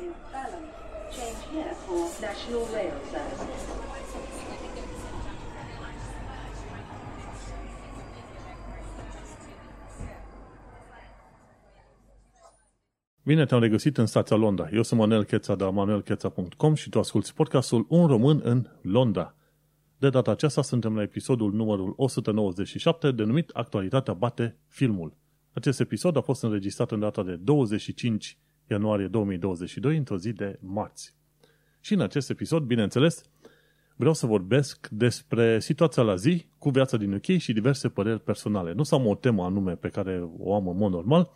[0.00, 0.64] in Balham.
[1.10, 3.62] Change here for National Rail Services.
[13.22, 14.68] Bine te-am regăsit în stația Londra.
[14.72, 19.34] Eu sunt Manuel Cheța de la manuelcheța.com și tu asculti podcastul Un român în Londra.
[19.98, 25.16] De data aceasta suntem la episodul numărul 197 denumit Actualitatea bate filmul.
[25.52, 28.38] Acest episod a fost înregistrat în data de 25
[28.70, 31.14] ianuarie 2022, într-o zi de marți.
[31.80, 33.22] Și în acest episod, bineînțeles,
[33.96, 38.72] vreau să vorbesc despre situația la zi cu viața din UK și diverse păreri personale.
[38.72, 41.30] Nu să am o temă anume pe care o am în mod normal,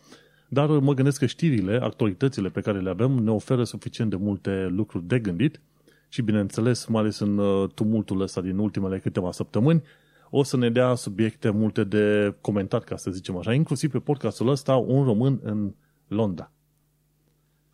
[0.48, 4.66] dar mă gândesc că știrile, actualitățile pe care le avem ne oferă suficient de multe
[4.66, 5.60] lucruri de gândit
[6.09, 9.83] și, bineînțeles, mai ales în uh, tumultul ăsta din ultimele câteva săptămâni,
[10.30, 14.49] o să ne dea subiecte multe de comentat, ca să zicem așa, inclusiv pe podcastul
[14.49, 15.74] ăsta, un român în
[16.09, 16.52] Londra.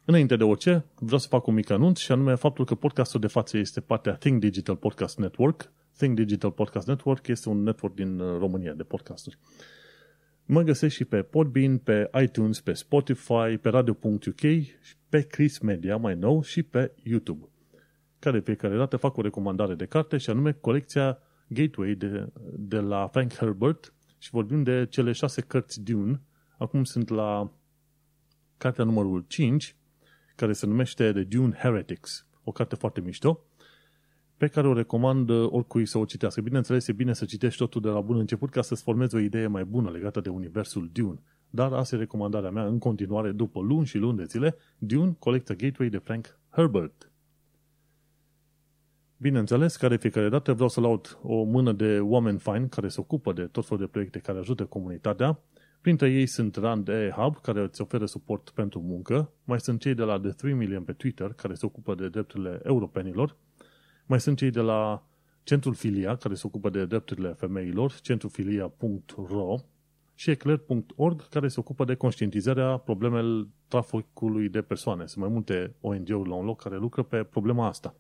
[0.09, 3.27] Înainte de orice, vreau să fac un mic anunț și anume faptul că podcastul de
[3.27, 5.73] față este partea Think Digital Podcast Network.
[5.97, 9.39] Think Digital Podcast Network este un network din uh, România de podcasturi.
[10.45, 14.41] Mă găsesc și pe Podbean, pe iTunes, pe Spotify, pe radio.uk,
[15.09, 17.49] pe Chris Media mai nou și pe YouTube.
[18.19, 23.09] Care fiecare dată fac o recomandare de carte și anume colecția Gateway de, de la
[23.13, 26.21] Frank Herbert și vorbim de cele șase cărți Dune.
[26.59, 27.53] Acum sunt la
[28.57, 29.77] cartea numărul 5,
[30.37, 32.27] care se numește The Dune Heretics.
[32.45, 33.45] O carte foarte mișto,
[34.37, 36.41] pe care o recomand uh, oricui să o citească.
[36.41, 39.47] Bineînțeles, e bine să citești totul de la bun început ca să-ți formezi o idee
[39.47, 41.23] mai bună legată de universul Dune.
[41.51, 45.55] Dar asta e recomandarea mea în continuare după luni și luni de zile, Dune, colecția
[45.55, 47.11] Gateway de Frank Herbert.
[49.17, 53.33] Bineînțeles, care fiecare dată vreau să laud o mână de oameni fine care se ocupă
[53.33, 55.39] de tot felul de proiecte care ajută comunitatea.
[55.87, 59.31] Printre ei sunt Rand E Hub, care îți oferă suport pentru muncă.
[59.45, 62.61] Mai sunt cei de la The 3 Million pe Twitter, care se ocupă de drepturile
[62.65, 63.37] europenilor.
[64.07, 65.07] Mai sunt cei de la
[65.43, 69.57] Centrul Filia, care se ocupă de drepturile femeilor, centrulfilia.ro
[70.15, 75.07] și eclair.org, care se ocupă de conștientizarea problemelor traficului de persoane.
[75.07, 77.95] Sunt mai multe ONG-uri la un loc care lucră pe problema asta.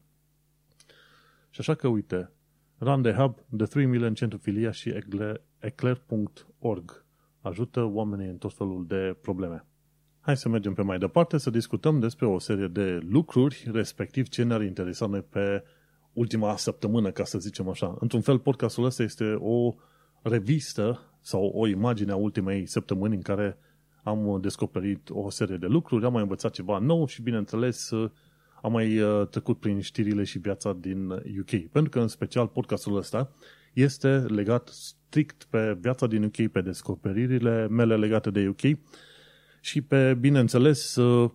[1.51, 2.31] Și așa că, uite,
[2.79, 4.95] Run the Hub, The 3 Million Centrofilia și
[5.59, 7.06] Eclair.org
[7.47, 9.65] ajută oamenii în tot felul de probleme.
[10.21, 14.43] Hai să mergem pe mai departe să discutăm despre o serie de lucruri, respectiv ce
[14.43, 15.65] ne-ar interesa noi pe
[16.13, 17.97] ultima săptămână, ca să zicem așa.
[17.99, 19.75] Într-un fel, podcastul ăsta este o
[20.23, 23.59] revistă sau o imagine a ultimei săptămâni în care
[24.03, 27.91] am descoperit o serie de lucruri, am mai învățat ceva nou și, bineînțeles,
[28.63, 31.71] am mai uh, trecut prin știrile și viața din UK.
[31.73, 33.31] Pentru că, în special, podcastul ăsta
[33.73, 34.71] este legat
[35.07, 38.79] strict pe viața din UK, pe descoperirile mele legate de UK
[39.61, 41.31] și pe, bineînțeles, uh,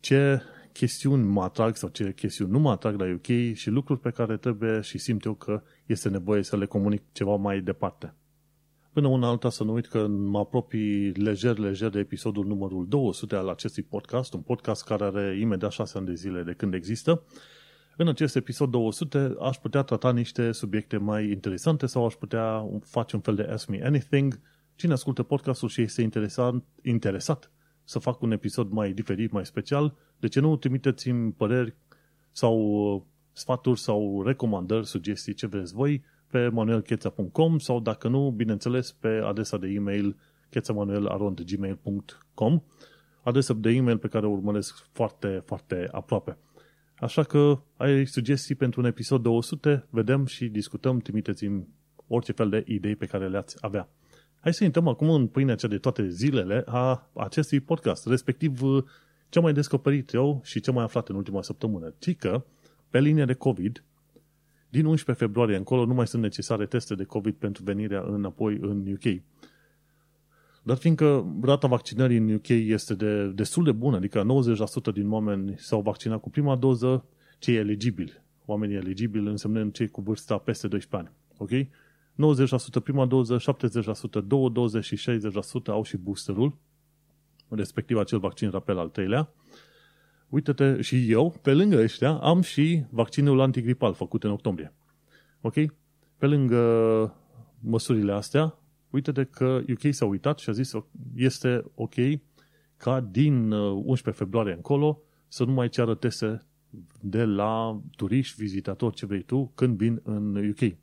[0.00, 4.10] ce chestiuni mă atrag sau ce chestiuni nu mă atrag la UK și lucruri pe
[4.10, 8.14] care trebuie și simt eu că este nevoie să le comunic ceva mai departe.
[8.92, 13.34] Până una alta să nu uit că mă apropii lejer, lejer de episodul numărul 200
[13.36, 17.22] al acestui podcast, un podcast care are imediat 6 ani de zile de când există.
[18.00, 23.16] În acest episod 200 aș putea trata niște subiecte mai interesante sau aș putea face
[23.16, 24.40] un fel de Ask Me Anything.
[24.74, 27.50] Cine ascultă podcastul și este interesat, interesat
[27.84, 31.76] să fac un episod mai diferit, mai special, de ce nu trimiteți-mi păreri
[32.30, 33.02] sau uh,
[33.32, 39.56] sfaturi sau recomandări, sugestii, ce vreți voi, pe manuelcheța.com sau dacă nu, bineînțeles, pe adresa
[39.56, 40.16] de e-mail
[40.50, 42.62] chețamanuel.gmail.com
[43.22, 46.38] adresa de e-mail pe care o urmăresc foarte, foarte aproape.
[47.00, 51.68] Așa că ai sugestii pentru un episod 200, vedem și discutăm, trimiteți-mi
[52.06, 53.88] orice fel de idei pe care le-ați avea.
[54.40, 58.60] Hai să intrăm acum în pâinea cea de toate zilele a acestui podcast, respectiv
[59.28, 61.94] ce am mai descoperit eu și ce am mai aflat în ultima săptămână.
[61.98, 62.44] Ci că,
[62.90, 63.84] pe linie de COVID,
[64.68, 68.92] din 11 februarie încolo nu mai sunt necesare teste de COVID pentru venirea înapoi în
[68.92, 69.22] UK.
[70.62, 74.26] Dar fiindcă rata vaccinării în UK este de, destul de bună, adică
[74.90, 77.04] 90% din oameni s-au vaccinat cu prima doză,
[77.38, 78.22] cei eligibili.
[78.44, 81.16] Oamenii eligibili însemnând cei cu vârsta peste 12 ani.
[81.38, 81.50] Ok?
[82.80, 86.58] 90% prima doză, 70% două doze și 60% au și boosterul,
[87.48, 89.32] respectiv acel vaccin rapel al treilea.
[90.28, 94.72] Uite-te, și eu, pe lângă ăștia, am și vaccinul antigripal făcut în octombrie.
[95.40, 95.54] Ok?
[96.16, 97.14] Pe lângă
[97.60, 98.59] măsurile astea,
[98.90, 100.72] uite-te că UK s-a uitat și a zis
[101.14, 101.94] este ok
[102.76, 106.42] ca din 11 uh, februarie încolo să nu mai ceară teste
[107.00, 110.76] de la turiști, vizitatori, ce vrei tu, când vin în UK.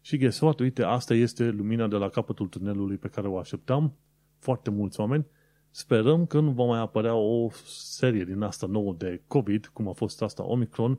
[0.00, 3.96] Și guess Uite, asta este lumina de la capătul tunelului pe care o așteptam.
[4.38, 5.26] Foarte mulți oameni
[5.74, 9.92] Sperăm că nu va mai apărea o serie din asta nouă de COVID, cum a
[9.92, 10.98] fost asta Omicron.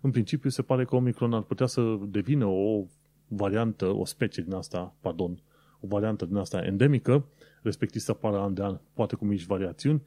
[0.00, 2.84] În principiu se pare că Omicron ar putea să devină o
[3.28, 5.42] variantă, o specie din asta, pardon,
[5.84, 7.24] o variantă din asta endemică,
[7.62, 10.02] respectiv să apară an de an, poate cu mici variațiuni,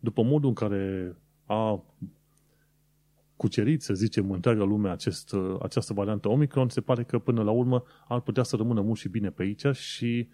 [0.00, 1.16] după modul în care
[1.46, 1.84] a
[3.36, 7.84] cucerit, să zicem, întreaga lume acest, această variantă Omicron, se pare că până la urmă
[8.08, 10.28] ar putea să rămână mult și bine pe aici și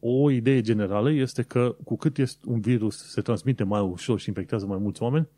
[0.00, 4.28] o idee generală este că cu cât este un virus se transmite mai ușor și
[4.28, 5.28] infectează mai mulți oameni,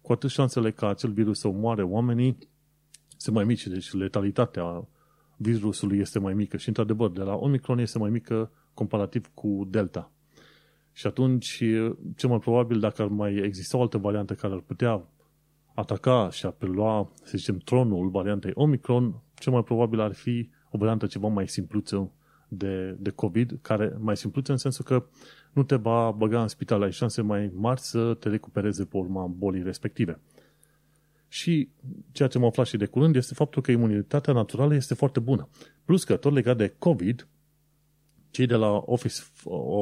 [0.00, 2.38] cu atât șansele ca acel virus să omoare oamenii
[3.16, 4.88] sunt mai mici, deci letalitatea
[5.42, 10.12] virusului este mai mică și, într-adevăr, de la Omicron este mai mică comparativ cu Delta.
[10.92, 11.62] Și atunci,
[12.16, 15.08] cel mai probabil, dacă ar mai exista o altă variantă care ar putea
[15.74, 20.78] ataca și a prelua, să zicem, tronul variantei Omicron, cel mai probabil ar fi o
[20.78, 22.12] variantă ceva mai simpluță
[22.48, 25.06] de, de COVID, care mai simpluță în sensul că
[25.52, 29.26] nu te va băga în spital, ai șanse mai mari să te recupereze pe urma
[29.26, 30.20] bolii respective.
[31.32, 31.68] Și
[32.12, 35.48] ceea ce am aflat și de curând este faptul că imunitatea naturală este foarte bună.
[35.84, 37.28] Plus că tot legat de COVID,
[38.30, 39.22] cei de la Office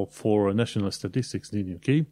[0.09, 2.07] for National Statistics din UK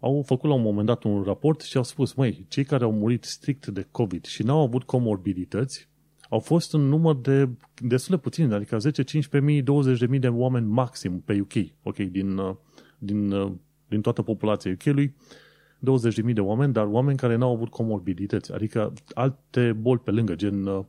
[0.00, 2.92] au făcut la un moment dat un raport și au spus, măi, cei care au
[2.92, 5.88] murit strict de COVID și n-au avut comorbidități,
[6.28, 9.62] au fost un număr de destul de puțin, adică 10, 15.000,
[10.12, 11.52] 20.000 de oameni maxim pe UK,
[11.82, 12.40] ok, din,
[12.98, 13.34] din,
[13.88, 15.14] din toată populația UK-ului,
[15.80, 20.86] 20.000 de oameni, dar oameni care n-au avut comorbidități, adică alte boli pe lângă, gen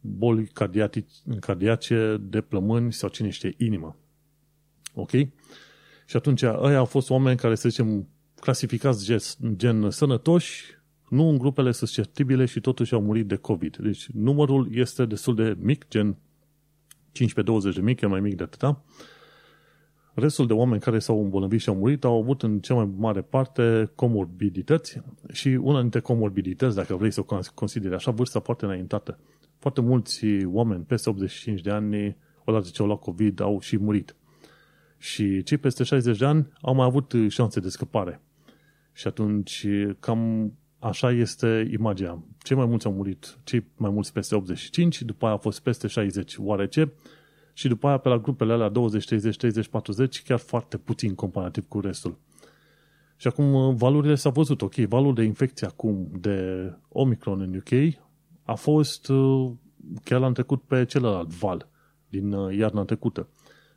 [0.00, 0.50] boli
[1.40, 3.96] cardiace, de plămâni sau cine știe, inimă.
[4.94, 5.10] Ok?
[6.06, 8.08] Și atunci, ăia au fost oameni care, să zicem,
[8.40, 9.18] clasificați gen,
[9.56, 10.64] gen sănătoși,
[11.08, 13.76] nu în grupele susceptibile și totuși au murit de COVID.
[13.76, 16.16] Deci numărul este destul de mic, gen
[17.12, 18.84] 15-20 de mic, e mai mic de atâta.
[20.14, 23.22] Restul de oameni care s-au îmbolnăvit și au murit au avut în cea mai mare
[23.22, 25.00] parte comorbidități
[25.32, 29.18] și una dintre comorbidități, dacă vrei să o consideri așa, vârsta foarte înaintată.
[29.58, 34.16] Foarte mulți oameni peste 85 de ani, odată ce au luat COVID, au și murit.
[34.98, 38.20] Și cei peste 60 de ani au mai avut șanse de scăpare.
[38.92, 39.66] Și atunci
[40.00, 42.24] cam așa este imaginea.
[42.42, 45.86] Cei mai mulți au murit, cei mai mulți peste 85, după aia a fost peste
[45.86, 46.92] 60 oarece
[47.54, 51.68] și după aia pe la grupele alea 20, 30, 30, 40 chiar foarte puțin comparativ
[51.68, 52.18] cu restul.
[53.16, 57.94] Și acum valurile s-au văzut, ok, valul de infecție acum de Omicron în UK
[58.44, 59.50] a fost uh,
[60.04, 61.68] chiar l-am trecut pe celălalt val
[62.08, 63.28] din uh, iarna trecută.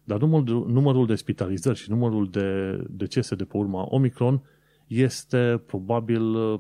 [0.04, 4.42] Dar numărul, numărul de spitalizări și numărul de decese de pe urma Omicron
[4.88, 6.60] este probabil uh,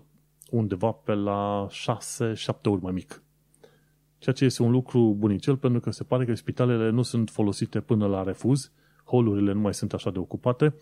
[0.52, 3.24] undeva pe la 6-7 ori mai mic.
[4.28, 7.80] Ceea ce este un lucru bunicel pentru că se pare că spitalele nu sunt folosite
[7.80, 8.72] până la refuz,
[9.04, 10.74] holurile nu mai sunt așa de ocupate.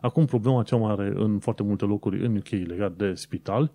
[0.00, 3.72] Acum problema cea mare în foarte multe locuri în UK legat de spital,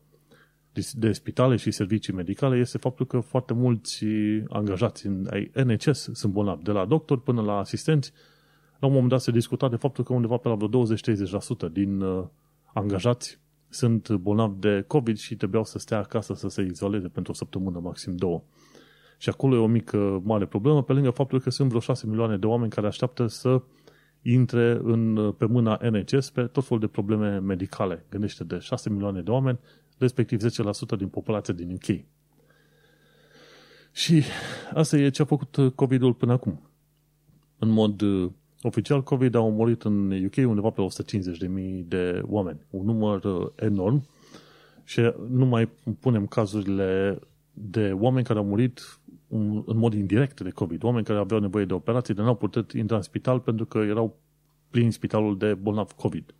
[0.93, 4.05] de spitale și servicii medicale este faptul că foarte mulți
[4.49, 5.27] angajați în
[5.65, 8.13] NHS sunt bolnavi, de la doctor până la asistenți.
[8.79, 10.85] La un moment dat se discuta de faptul că undeva pe la vreo
[11.69, 12.25] 20-30% din uh,
[12.73, 17.35] angajați sunt bolnavi de COVID și trebuiau să stea acasă să se izoleze pentru o
[17.35, 18.43] săptămână, maxim două.
[19.23, 22.37] Și acolo e o mică mare problemă, pe lângă faptul că sunt vreo 6 milioane
[22.37, 23.61] de oameni care așteaptă să
[24.21, 28.05] intre în, pe mâna NHS pe tot felul de probleme medicale.
[28.09, 29.59] Gândește de 6 milioane de oameni,
[29.97, 32.05] respectiv 10% din populația din UK.
[33.91, 34.23] Și
[34.73, 36.69] asta e ce a făcut COVID-ul până acum.
[37.59, 38.01] În mod
[38.61, 40.85] Oficial, COVID a omorât în UK undeva pe
[41.81, 42.59] 150.000 de oameni.
[42.69, 44.07] Un număr uh, enorm
[44.83, 45.69] și nu mai
[45.99, 47.19] punem cazurile
[47.53, 48.99] de oameni care au murit
[49.65, 50.83] în mod indirect de COVID.
[50.83, 54.17] Oameni care aveau nevoie de operații, dar n-au putut intra în spital pentru că erau
[54.69, 56.33] plin spitalul de bolnav COVID.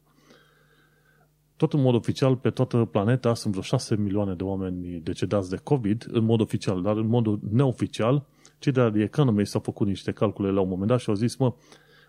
[1.56, 5.56] Tot în mod oficial, pe toată planeta sunt vreo 6 milioane de oameni decedați de
[5.64, 8.26] COVID, în mod oficial, dar în mod neoficial,
[8.60, 11.16] cei de la The Economist s-au făcut niște calcule la un moment dat și au
[11.16, 11.54] zis, mă,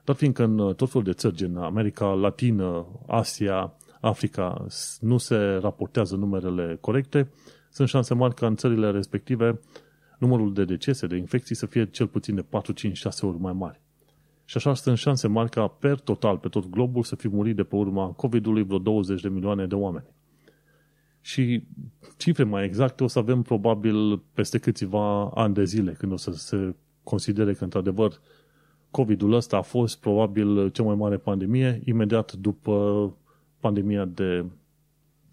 [0.05, 4.67] dar fiindcă în uh, tot felul de țări, în America Latină, Asia, Africa,
[5.01, 7.31] nu se raportează numerele corecte,
[7.71, 9.61] sunt șanse mari ca în țările respective
[10.25, 13.53] numărul de decese, de infecții să fie cel puțin de 4, 5, 6 ori mai
[13.53, 13.81] mari.
[14.45, 17.63] Și așa sunt șanse mari ca per total, pe tot globul, să fi murit de
[17.63, 20.07] pe urma COVID-ului vreo 20 de milioane de oameni.
[21.21, 21.65] Și
[22.17, 26.31] cifre mai exacte o să avem probabil peste câțiva ani de zile, când o să
[26.33, 28.21] se considere că într-adevăr
[28.91, 33.17] COVID-ul ăsta a fost probabil cea mai mare pandemie, imediat după
[33.61, 34.45] pandemia de,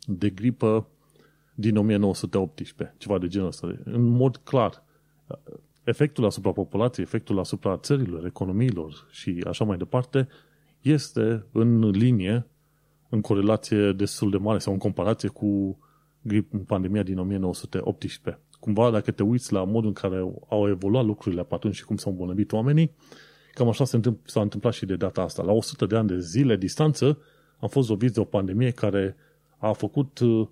[0.05, 0.87] de gripă
[1.55, 3.75] din 1918, ceva de genul ăsta.
[3.83, 4.83] În mod clar,
[5.83, 10.27] efectul asupra populației, efectul asupra țărilor, economiilor și așa mai departe,
[10.81, 12.45] este în linie,
[13.09, 15.77] în corelație destul de mare sau în comparație cu
[16.21, 18.41] grip, pandemia din 1918.
[18.59, 20.17] Cumva, dacă te uiți la modul în care
[20.49, 22.91] au evoluat lucrurile pe atunci și cum s-au îmbolnăvit oamenii,
[23.53, 25.43] cam așa s-a întâmplat, s-a întâmplat și de data asta.
[25.43, 27.17] La 100 de ani de zile distanță
[27.59, 29.15] am fost loviți de o pandemie care
[29.57, 30.47] a făcut uh,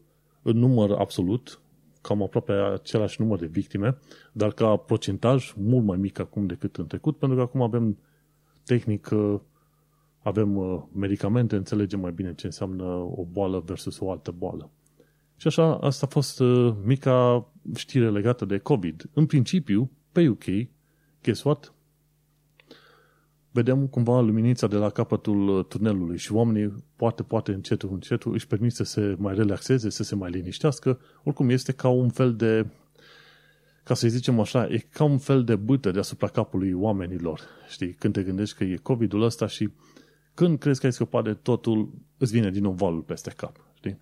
[0.50, 1.60] în număr absolut
[2.02, 3.98] cam aproape același număr de victime,
[4.32, 7.98] dar ca procentaj mult mai mic acum decât în trecut, pentru că acum avem
[8.66, 9.40] tehnic, uh,
[10.24, 14.70] avem uh, medicamente, înțelegem mai bine ce înseamnă o boală versus o altă boală.
[15.36, 16.42] Și așa, asta a fost
[16.84, 19.10] mica știre legată de COVID.
[19.14, 20.46] În principiu, pe UK,
[21.24, 21.74] guess what?
[23.60, 28.72] Vedem cumva luminița de la capătul tunelului și oamenii poate, poate încetul, încetul își permit
[28.72, 31.00] să se mai relaxeze, să se mai liniștească.
[31.24, 32.66] Oricum este ca un fel de,
[33.84, 37.42] ca să zicem așa, e ca un fel de bâtă deasupra capului oamenilor.
[37.70, 39.70] Știi, când te gândești că e COVID-ul ăsta și
[40.34, 43.56] când crezi că ai scăpat de totul, îți vine din nou valul peste cap.
[43.74, 44.00] Știi?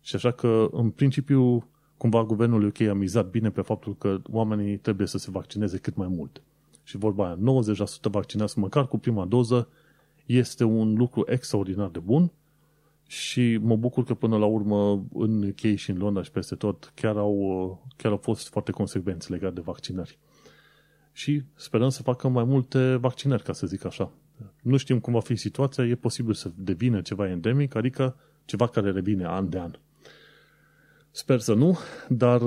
[0.00, 4.76] Și așa că, în principiu, cumva guvernul UK a mizat bine pe faptul că oamenii
[4.76, 6.42] trebuie să se vaccineze cât mai mult
[6.88, 9.68] și vorba aia, 90% vaccinați măcar cu prima doză
[10.26, 12.32] este un lucru extraordinar de bun
[13.06, 16.92] și mă bucur că până la urmă în UK și în Londra și peste tot
[16.94, 20.18] chiar au, chiar au fost foarte consecvenți legat de vaccinări.
[21.12, 24.12] Și sperăm să facă mai multe vaccinări, ca să zic așa.
[24.62, 28.90] Nu știm cum va fi situația, e posibil să devină ceva endemic, adică ceva care
[28.90, 29.72] revine an de an.
[31.10, 31.78] Sper să nu,
[32.08, 32.40] dar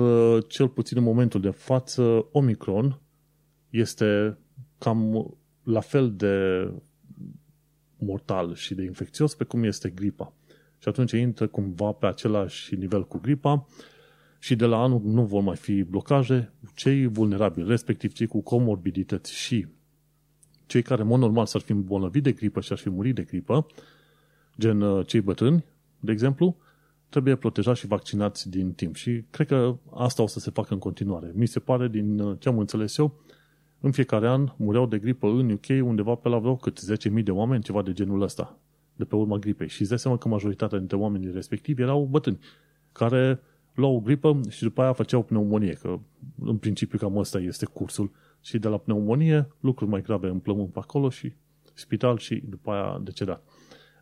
[0.46, 3.00] cel puțin în momentul de față, Omicron
[3.72, 4.38] este
[4.78, 6.68] cam la fel de
[7.98, 10.32] mortal și de infecțios pe cum este gripa.
[10.78, 13.66] Și atunci intră cumva pe același nivel cu gripa
[14.38, 16.52] și de la anul nu vor mai fi blocaje.
[16.74, 19.66] Cei vulnerabili, respectiv cei cu comorbidități și
[20.66, 23.22] cei care, în mod normal, s-ar fi îmbolnăvit de gripă și ar fi murit de
[23.22, 23.66] gripă,
[24.58, 25.64] gen uh, cei bătrâni,
[26.00, 26.56] de exemplu,
[27.08, 28.94] trebuie protejați și vaccinați din timp.
[28.94, 31.30] Și cred că asta o să se facă în continuare.
[31.34, 33.22] Mi se pare, din uh, ce am înțeles eu,
[33.82, 36.80] în fiecare an mureau de gripă în UK undeva pe la vreo cât
[37.16, 38.58] 10.000 de oameni, ceva de genul ăsta,
[38.96, 39.68] de pe urma gripei.
[39.68, 42.38] Și îți dai seama că majoritatea dintre oamenii respectivi erau bătrâni,
[42.92, 43.40] care
[43.74, 45.98] luau o gripă și după aia făceau pneumonie, că
[46.40, 48.10] în principiu cam ăsta este cursul.
[48.40, 51.32] Și de la pneumonie, lucruri mai grave în plămân pe acolo și
[51.74, 53.42] spital și după aia decedat.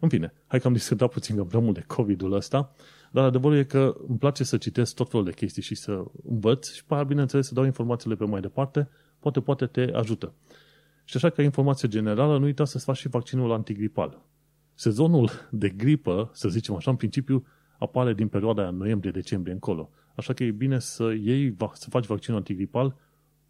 [0.00, 2.74] În fine, hai că am discutat puțin găbrămul de COVID-ul ăsta,
[3.12, 6.72] dar adevărul e că îmi place să citesc tot felul de chestii și să învăț
[6.72, 8.88] și pe aia, bineînțeles, să dau informațiile pe mai departe,
[9.20, 10.34] poate, poate te ajută.
[11.04, 14.22] Și așa ca informație generală, nu uita să-ți faci și vaccinul antigripal.
[14.74, 17.46] Sezonul de gripă, să zicem așa, în principiu,
[17.78, 19.90] apare din perioada noiembrie-decembrie încolo.
[20.16, 22.96] Așa că e bine să iei, să faci vaccinul antigripal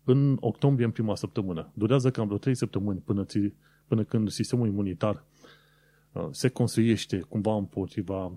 [0.04, 1.70] în octombrie, în prima săptămână.
[1.74, 3.52] Durează cam vreo 3 săptămâni până, ți,
[3.86, 5.24] până când sistemul imunitar
[6.12, 8.32] uh, se construiește cumva împotriva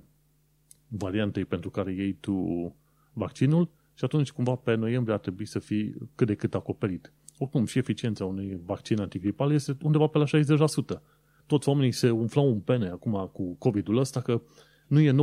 [0.87, 2.75] variantei pentru care iei tu
[3.13, 7.13] vaccinul și atunci cumva pe noiembrie ar trebui să fii cât de cât acoperit.
[7.37, 11.01] Oricum, și eficiența unui vaccin antigripal este undeva pe la 60%.
[11.45, 14.41] Toți oamenii se umflau în pene acum cu COVID-ul ăsta că
[14.87, 15.13] nu e 90%,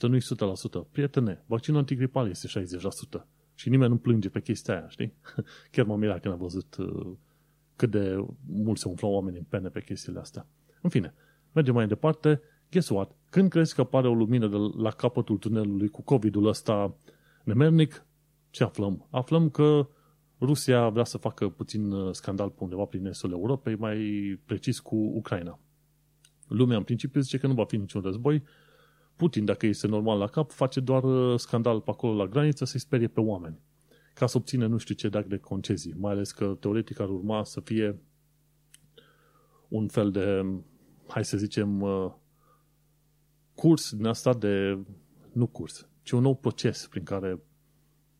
[0.00, 0.90] nu e 100%.
[0.90, 2.48] Prietene, vaccinul antigripal este
[3.18, 3.24] 60%.
[3.54, 5.12] Și nimeni nu plânge pe chestia aia, știi?
[5.72, 7.12] Chiar m-am mirat când am văzut uh,
[7.76, 10.46] cât de mult se umflau oamenii în pene pe chestiile astea.
[10.80, 11.14] În fine,
[11.52, 12.40] mergem mai departe.
[12.70, 13.16] Guess what?
[13.30, 16.94] Când crezi că apare o lumină de la capătul tunelului cu COVID-ul ăsta
[17.44, 18.06] nemernic,
[18.50, 19.06] ce aflăm?
[19.10, 19.88] Aflăm că
[20.40, 23.98] Rusia vrea să facă puțin uh, scandal pe undeva prin estul Europei, mai
[24.44, 25.58] precis cu Ucraina.
[26.48, 28.42] Lumea în principiu zice că nu va fi niciun război.
[29.16, 32.80] Putin, dacă este normal la cap, face doar uh, scandal pe acolo la graniță să-i
[32.80, 33.58] sperie pe oameni.
[34.14, 35.94] Ca să obține nu știu ce dac de concezii.
[35.96, 38.00] Mai ales că teoretic ar urma să fie
[39.68, 40.46] un fel de,
[41.06, 42.12] hai să zicem, uh,
[43.54, 44.78] curs din asta de,
[45.32, 47.40] nu curs, ci un nou proces prin care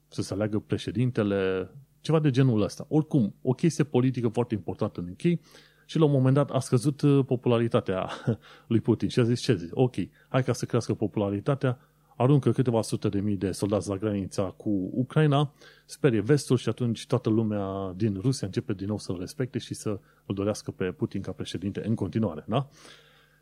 [0.08, 2.86] să se aleagă președintele, ceva de genul ăsta.
[2.88, 5.40] Oricum, o chestie politică foarte importantă în UK
[5.86, 8.10] și la un moment dat a scăzut uh, popularitatea
[8.66, 9.70] lui Putin și a zis ce zice?
[9.74, 9.94] Ok,
[10.28, 11.78] hai ca să crească popularitatea,
[12.16, 15.52] aruncă câteva sute de mii de soldați la granița cu Ucraina,
[15.86, 19.88] sperie vestul și atunci toată lumea din Rusia începe din nou să-l respecte și să
[20.26, 22.68] îl dorească pe Putin ca președinte în continuare, da?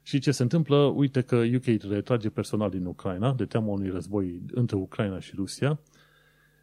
[0.02, 0.76] Și ce se întâmplă?
[0.76, 5.80] Uite că UK retrage personal din Ucraina, de teama unui război între Ucraina și Rusia,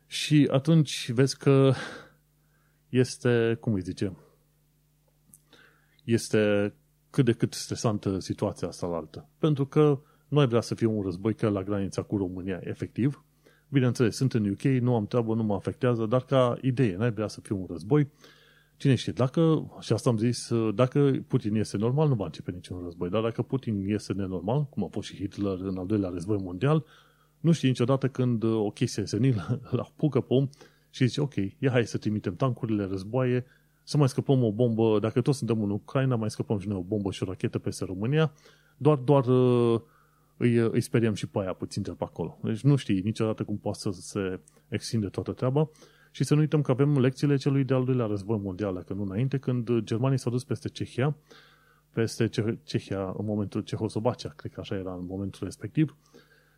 [0.05, 1.74] și atunci vezi că
[2.89, 4.17] este, cum îi zice,
[6.03, 6.74] este
[7.09, 9.29] cât de cât stresantă situația asta la altă.
[9.39, 13.24] Pentru că nu ai vrea să fie un război chiar la granița cu România, efectiv.
[13.69, 17.27] Bineînțeles, sunt în UK, nu am treabă, nu mă afectează, dar ca idee, n-ai vrea
[17.27, 18.12] să fie un război
[18.77, 22.81] Cine știe, dacă, și asta am zis, dacă Putin este normal, nu va începe niciun
[22.83, 26.38] război, dar dacă Putin este nenormal, cum a fost și Hitler în al doilea război
[26.41, 26.85] mondial,
[27.45, 30.49] nu știi niciodată când o chestie senilă îl apucă pe om
[30.89, 33.45] și zice, ok, ia hai să trimitem tancurile, războaie,
[33.83, 36.81] să mai scăpăm o bombă, dacă toți suntem în Ucraina, mai scăpăm și noi o
[36.81, 38.31] bombă și o rachetă peste România,
[38.77, 39.81] doar, doar uh,
[40.37, 42.39] îi, îi speriem și pe aia puțin de pe acolo.
[42.43, 45.69] Deci nu știi niciodată cum poate să se extinde toată treaba.
[46.11, 49.37] Și să nu uităm că avem lecțiile celui de-al doilea război mondial, dacă nu înainte,
[49.37, 51.15] când germanii s-au dus peste Cehia,
[51.93, 52.29] peste
[52.63, 55.95] Cehia în momentul Cehoslovacia, cred că așa era în momentul respectiv,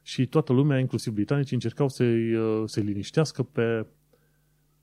[0.08, 3.86] și toată lumea, inclusiv britanicii, încercau să-i, uh, să liniștească pe,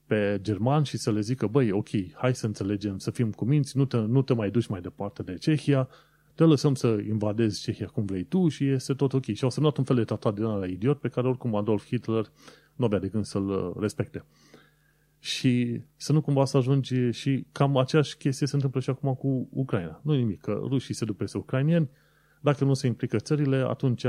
[0.06, 3.84] pe german și să le zică, băi, ok, hai să înțelegem, să fim cuminți, nu
[3.84, 5.88] te, nu te mai duci mai departe de Cehia,
[6.34, 9.24] te lăsăm să invadezi Cehia cum vrei tu și este tot ok.
[9.24, 12.24] Și au semnat un fel de tratat din ăla idiot pe care oricum Adolf Hitler
[12.74, 14.24] nu avea de gând să-l uh, respecte.
[15.18, 19.48] Și să nu cumva să ajungi și cam aceeași chestie se întâmplă și acum cu
[19.50, 20.00] Ucraina.
[20.02, 21.90] Nu nimic, că rușii se duc peste ucrainieni,
[22.40, 24.04] dacă nu se implică țările, atunci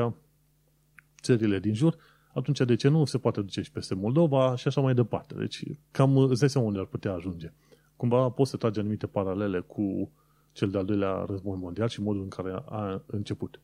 [1.25, 1.95] țările din jur,
[2.33, 5.35] atunci de ce nu se poate duce și peste Moldova și așa mai departe.
[5.37, 7.51] Deci cam îți dai seama unde ar putea ajunge.
[7.95, 10.11] Cumva poți să tragi anumite paralele cu
[10.51, 13.59] cel de-al doilea război mondial și modul în care a început.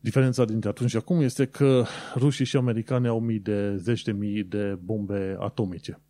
[0.00, 4.12] Diferența dintre atunci și acum este că rușii și americani au mii de, zeci de
[4.12, 6.00] mii de bombe atomice.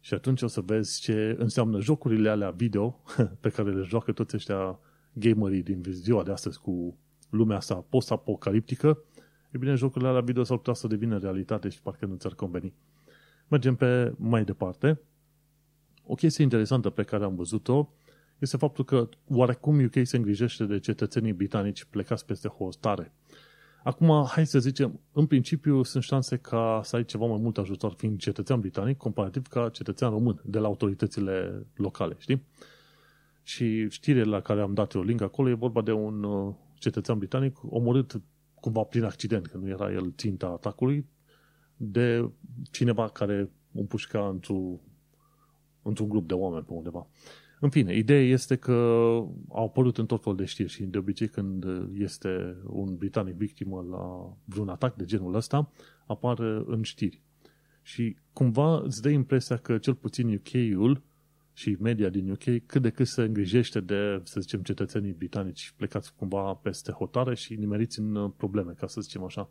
[0.00, 3.02] Și atunci o să vezi ce înseamnă jocurile alea video
[3.42, 4.78] pe care le joacă toți ăștia
[5.12, 6.96] gamerii din ziua de astăzi cu
[7.30, 9.04] lumea asta post-apocaliptică.
[9.52, 12.74] E bine, jocurile alea video s-ar putea să devină realitate și parcă nu ți-ar conveni.
[13.48, 15.00] Mergem pe mai departe.
[16.06, 17.88] O chestie interesantă pe care am văzut-o
[18.38, 23.12] este faptul că oarecum UK se îngrijește de cetățenii britanici plecați peste hostare.
[23.84, 27.94] Acum, hai să zicem, în principiu sunt șanse ca să ai ceva mai mult ajutor
[27.96, 32.44] fiind cetățean britanic comparativ ca cetățean român de la autoritățile locale, știi?
[33.42, 37.18] Și știrea la care am dat eu link acolo e vorba de un uh, cetățean
[37.18, 38.20] britanic omorât
[38.62, 41.06] cumva prin accident, că nu era el ținta atacului,
[41.76, 42.30] de
[42.70, 44.80] cineva care împușca într-un,
[45.82, 47.06] într-un grup de oameni pe undeva.
[47.60, 48.72] În fine, ideea este că
[49.48, 53.86] au apărut în tot fel de știri și de obicei când este un britanic victimă
[53.90, 55.70] la vreun atac de genul ăsta,
[56.06, 57.22] apare în știri.
[57.82, 61.02] Și cumva îți dă impresia că cel puțin UK-ul
[61.52, 66.14] și media din UK cât de cât se îngrijește de, să zicem, cetățenii britanici plecați
[66.14, 69.50] cumva peste hotare și nimeriți în probleme, ca să zicem așa.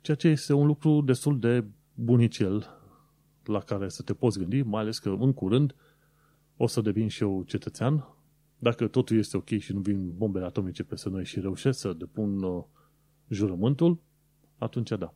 [0.00, 2.66] Ceea ce este un lucru destul de bunicel
[3.44, 5.74] la care să te poți gândi, mai ales că în curând
[6.56, 8.08] o să devin și eu cetățean.
[8.58, 12.42] Dacă totul este ok și nu vin bombele atomice peste noi și reușesc să depun
[12.42, 12.64] uh,
[13.28, 14.00] jurământul,
[14.58, 15.14] atunci da.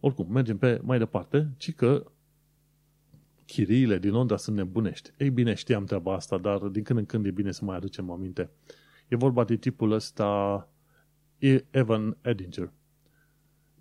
[0.00, 2.10] Oricum, mergem pe mai departe, ci că
[3.46, 5.10] chiriile din Londra sunt nebunești.
[5.18, 8.10] Ei bine, știam treaba asta, dar din când în când e bine să mai aducem
[8.10, 8.50] aminte.
[9.08, 10.68] E vorba de tipul ăsta
[11.70, 12.72] Evan Edinger.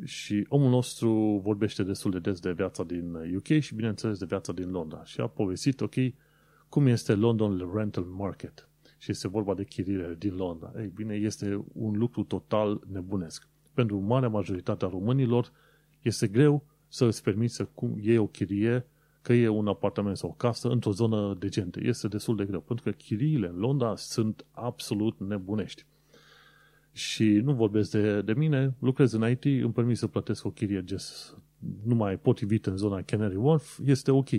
[0.04, 4.54] Și omul nostru vorbește destul de des de viața din UK și, bineînțeles, de viața
[4.54, 5.04] din Londra.
[5.04, 5.94] Și a povestit, ok,
[6.70, 10.72] cum este London Rental Market și este vorba de chirile din Londra.
[10.78, 13.48] Ei bine, este un lucru total nebunesc.
[13.74, 15.52] Pentru marea majoritate a românilor
[16.02, 17.68] este greu să îți permiți să
[18.02, 18.86] iei o chirie,
[19.26, 21.80] că e un apartament sau o casă într-o zonă decentă.
[21.84, 25.86] Este destul de greu, pentru că chiriile în Londra sunt absolut nebunești.
[26.92, 30.84] Și nu vorbesc de, de mine, lucrez în IT, îmi permis să plătesc o chirie
[30.88, 31.38] just
[31.84, 34.30] numai potrivit în zona Canary Wharf, este ok.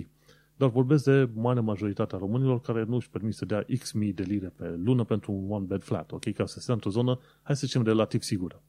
[0.55, 4.23] Dar vorbesc de mare majoritatea românilor care nu își permit să dea X mii de
[4.23, 6.33] lire pe lună pentru un one bed flat, ok?
[6.33, 8.61] Ca să stea într-o zonă, hai să zicem, relativ sigură.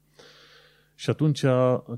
[0.98, 1.44] Și atunci,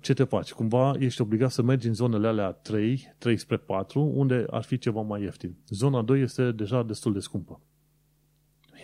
[0.00, 0.52] ce te faci?
[0.52, 4.78] Cumva ești obligat să mergi în zonele alea 3, 3 spre 4, unde ar fi
[4.78, 5.56] ceva mai ieftin.
[5.68, 7.60] Zona 2 este deja destul de scumpă.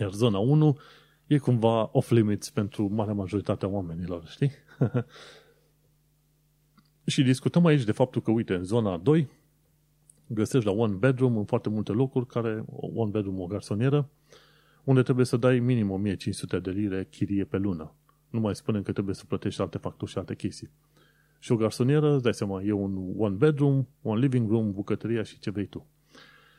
[0.00, 0.78] Iar zona 1
[1.26, 4.50] e cumva off-limits pentru marea majoritatea oamenilor, știi?
[7.12, 9.28] și discutăm aici de faptul că, uite, în zona 2
[10.26, 14.08] găsești la one bedroom în foarte multe locuri, care, one bedroom, o garsonieră,
[14.84, 17.94] unde trebuie să dai minim 1500 de lire chirie pe lună.
[18.36, 20.70] Nu mai spunem că trebuie să plătești alte facturi și alte chestii.
[21.38, 25.38] Și o garsonieră, îți dai seama, e un one bedroom, un living room, bucătăria și
[25.38, 25.86] ce vrei tu.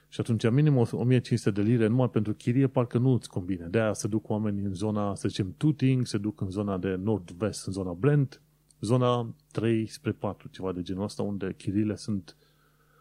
[0.10, 3.66] Și atunci minim 1500 de lire numai pentru chirie parcă nu îți combine.
[3.66, 7.68] De-aia se duc oamenii în zona, să zicem, Tooting, se duc în zona de nord-vest,
[7.68, 8.42] în zona Brent,
[8.82, 12.38] zona 3 spre 4, ceva de genul ăsta, unde chiriile sunt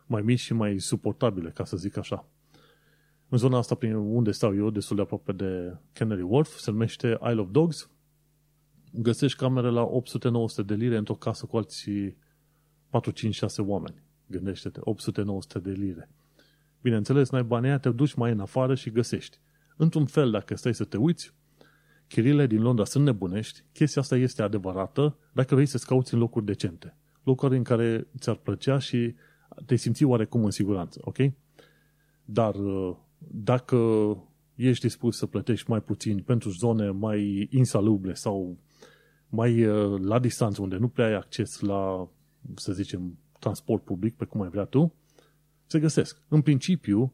[0.07, 2.27] mai mici și mai suportabile, ca să zic așa.
[3.29, 7.19] În zona asta, prin unde stau eu, destul de aproape de Canary Wharf, se numește
[7.29, 7.91] Isle of Dogs.
[8.99, 9.89] Găsești camere la
[10.63, 12.17] 800-900 de lire într-o casă cu alții 4-5-6
[13.59, 14.03] oameni.
[14.27, 16.11] Gândește-te, 800-900 de lire.
[16.83, 19.39] Bineînțeles, n-ai banii aia, te duci mai în afară și găsești.
[19.77, 21.35] Într-un fel, dacă stai să te uiți,
[22.09, 26.45] chirile din Londra sunt nebunești, chestia asta este adevărată dacă vrei să-ți cauți în locuri
[26.45, 26.97] decente.
[27.23, 29.15] Locuri în care ți-ar plăcea și
[29.67, 31.17] te simți oarecum în siguranță, ok?
[32.25, 33.79] Dar uh, dacă
[34.55, 38.57] ești dispus să plătești mai puțin pentru zone mai insalubre sau
[39.29, 42.09] mai uh, la distanță, unde nu prea ai acces la,
[42.55, 44.95] să zicem, transport public, pe cum ai vrea tu,
[45.67, 46.23] se găsesc.
[46.29, 47.13] În principiu,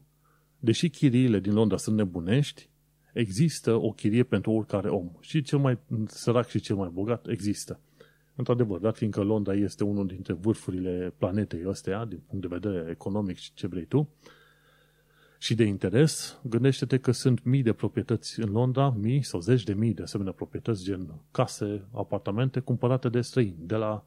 [0.59, 2.69] deși chiriile din Londra sunt nebunești,
[3.13, 5.11] există o chirie pentru oricare om.
[5.19, 7.79] Și cel mai sărac și cel mai bogat există.
[8.35, 13.37] Într-adevăr, dat fiindcă Londra este unul dintre vârfurile planetei astea, din punct de vedere economic
[13.37, 14.09] și ce vrei tu,
[15.43, 19.73] și de interes, gândește-te că sunt mii de proprietăți în Londra, mii sau zeci de
[19.73, 24.05] mii de asemenea proprietăți, gen case, apartamente, cumpărate de străini, de la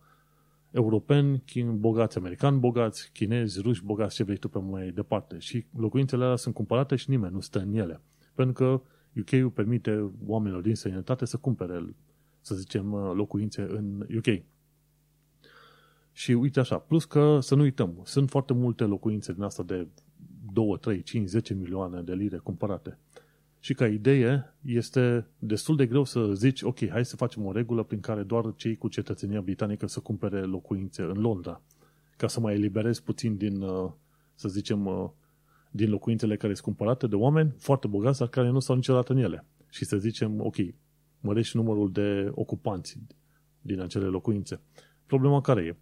[0.70, 5.38] europeni, bogați, americani bogați, chinezi, ruși bogați, ce vrei tu pe mai departe.
[5.38, 8.00] Și locuințele alea sunt cumpărate și nimeni nu stă în ele.
[8.34, 8.80] Pentru că
[9.20, 11.94] UK-ul permite oamenilor din sănătate să cumpere,
[12.40, 14.42] să zicem, locuințe în UK.
[16.12, 19.86] Și uite așa, plus că să nu uităm, sunt foarte multe locuințe din asta de
[20.52, 22.98] 2, 3, 5, 10 milioane de lire cumpărate.
[23.60, 27.82] Și ca idee, este destul de greu să zici, ok, hai să facem o regulă
[27.82, 31.60] prin care doar cei cu cetățenia britanică să cumpere locuințe în Londra,
[32.16, 33.90] ca să mai eliberezi puțin din, uh,
[34.34, 35.08] să zicem, uh,
[35.70, 39.18] din locuințele care sunt cumpărate de oameni foarte bogați, dar care nu stau niciodată în
[39.18, 39.44] ele.
[39.70, 40.56] Și să zicem, ok,
[41.20, 42.98] mărești numărul de ocupanți
[43.60, 44.60] din acele locuințe.
[45.06, 45.76] Problema care e?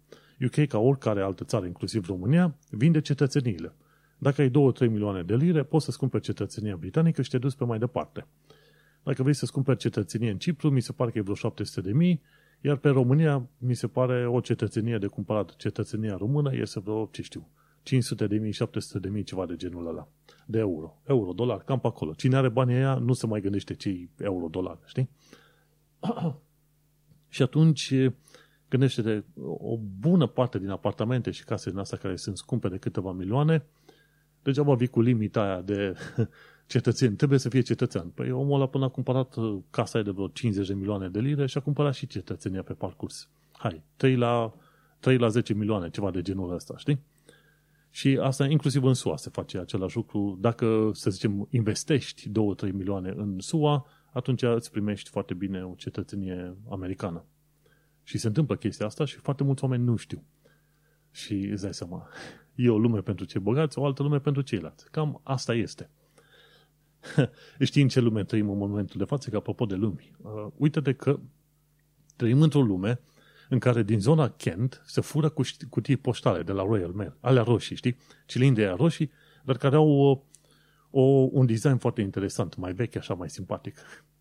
[0.45, 3.73] UK, ca oricare altă țară, inclusiv România, vinde cetățeniile.
[4.17, 7.65] Dacă ai 2-3 milioane de lire, poți să-ți cumperi cetățenia britanică și te duci pe
[7.65, 8.27] mai departe.
[9.03, 11.93] Dacă vrei să-ți cumperi cetățenie în Cipru, mi se pare că e vreo 700 de
[11.93, 12.21] mii,
[12.61, 17.21] iar pe România, mi se pare o cetățenie de cumpărat, cetățenia română, este vreo, ce
[17.21, 17.49] știu,
[17.83, 20.07] 500 de mii, 700 de mii, ceva de genul ăla,
[20.45, 21.01] de euro.
[21.03, 22.13] Euro, dolar, cam pe acolo.
[22.13, 25.09] Cine are banii aia nu se mai gândește cei euro, dolar, știi?
[27.35, 27.93] și atunci,
[28.69, 29.23] gândește-te,
[29.57, 33.65] o bună parte din apartamente și case din astea care sunt scumpe de câteva milioane,
[34.45, 35.95] Degeaba vii cu limita aia de
[36.73, 37.15] cetățeni.
[37.15, 38.07] Trebuie să fie cetățean.
[38.07, 41.45] Păi omul ăla până a cumpărat uh, casa de vreo 50 de milioane de lire
[41.45, 43.29] și a cumpărat și cetățenia pe parcurs.
[43.51, 44.53] Hai, 3 la,
[44.99, 46.99] 3 la 10 milioane, ceva de genul ăsta, știi?
[47.89, 50.37] Și asta inclusiv în SUA se face același lucru.
[50.41, 52.31] Dacă, să zicem, investești 2-3
[52.71, 57.23] milioane în SUA, atunci îți primești foarte bine o cetățenie americană.
[58.03, 60.23] Și se întâmplă chestia asta și foarte mulți oameni nu știu.
[61.11, 62.07] Și îți dai seama,
[62.55, 64.91] E o lume pentru cei bogați, o altă lume pentru ceilalți.
[64.91, 65.89] Cam asta este.
[67.59, 70.15] Știi în ce lume trăim în momentul de față, că apropo de lumi.
[70.21, 71.19] Uh, uite-te că
[72.15, 72.99] trăim într-o lume
[73.49, 77.43] în care din zona Kent se fură cu cutii poștale de la Royal Mail, alea
[77.43, 77.97] roșii, știi?
[78.25, 79.11] Cilindri roșii,
[79.43, 80.23] dar care au o,
[80.89, 83.77] o, un design foarte interesant, mai vechi, așa, mai simpatic.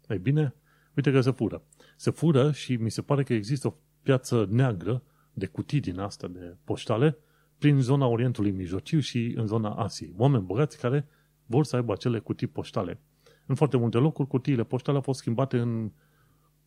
[0.08, 0.54] Ei bine,
[0.96, 1.62] uite că se fură.
[1.96, 6.28] Se fură și mi se pare că există o piață neagră de cutii din asta
[6.28, 7.18] de poștale
[7.64, 10.14] prin zona Orientului Mijlociu și în zona Asiei.
[10.16, 11.08] Oameni bogați care
[11.46, 13.00] vor să aibă acele cutii poștale.
[13.46, 15.92] În foarte multe locuri, cutiile poștale au fost schimbate în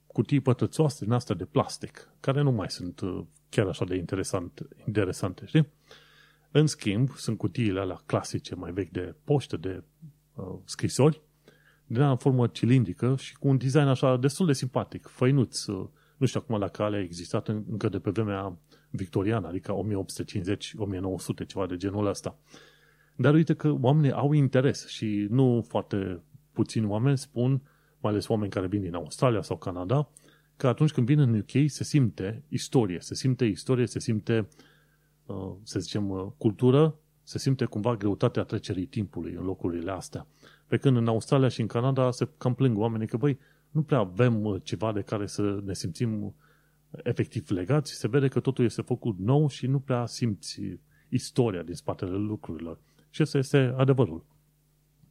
[0.07, 4.67] cutii pătrățoase din astea de plastic, care nu mai sunt uh, chiar așa de interesant,
[4.86, 5.67] interesante, știi?
[6.51, 9.83] În schimb, sunt cutiile alea clasice, mai vechi de poștă, de
[10.36, 11.21] uh, scrisori,
[11.86, 15.65] din formă cilindrică și cu un design așa destul de simpatic, făinuț.
[15.65, 18.57] Uh, nu știu acum dacă alea a existat încă de pe vremea
[18.89, 19.76] victoriană, adică
[21.43, 22.38] 1850-1900, ceva de genul ăsta.
[23.15, 26.21] Dar uite că oamenii au interes și nu foarte
[26.52, 27.62] puțini oameni spun,
[28.02, 30.10] mai ales oameni care vin din Australia sau Canada,
[30.58, 34.47] că atunci când vin în UK se simte istorie, se simte istorie, se simte,
[35.26, 40.28] uh, să zicem, uh, cultură, se simte cumva greutatea trecerii timpului în locurile astea.
[40.67, 43.39] Pe când în Australia și în Canada se cam plâng oamenii că, băi,
[43.71, 46.36] nu prea avem uh, ceva de care să ne simțim
[47.04, 50.62] efectiv legați, se vede că totul este făcut nou și nu prea simți
[51.10, 52.80] istoria din spatele lucrurilor.
[53.10, 54.26] Și ăsta este adevărul.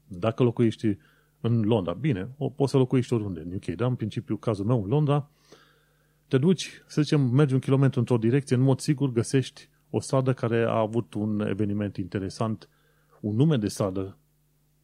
[0.09, 0.97] Dacă locuiești
[1.41, 4.83] în Londra, bine, o, poți să locuiești oriunde în UK, dar în principiu, cazul meu
[4.83, 5.31] în Londra,
[6.29, 10.33] te duci, să zicem, mergi un kilometru într-o direcție, în mod sigur găsești o stradă
[10.33, 12.69] care a avut un eveniment interesant,
[13.21, 14.19] un nume de stradă,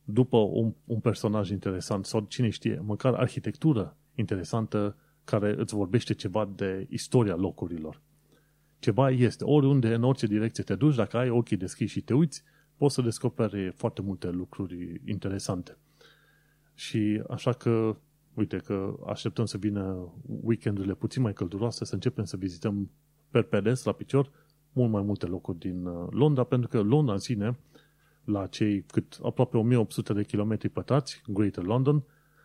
[0.05, 6.53] după un, un personaj interesant sau cine știe, măcar arhitectură interesantă care îți vorbește ceva
[6.57, 8.01] de istoria locurilor.
[8.79, 9.45] Ceva este.
[9.45, 12.43] Oriunde, în orice direcție te duci, dacă ai ochii deschiși și te uiți,
[12.77, 15.77] poți să descoperi foarte multe lucruri interesante.
[16.75, 17.97] Și așa că,
[18.35, 22.91] uite că așteptăm să vină weekendurile puțin mai călduroase, să începem să vizităm
[23.31, 24.31] per pedes, la picior,
[24.73, 27.59] mult mai multe locuri din uh, Londra, pentru că Londra în sine
[28.25, 32.05] la cei cât aproape 1800 de kilometri pătrați, Greater London,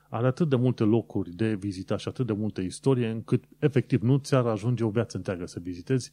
[0.10, 4.18] are atât de multe locuri de vizitat și atât de multă istorie, încât efectiv nu
[4.18, 6.12] ți-ar ajunge o viață întreagă să vizitezi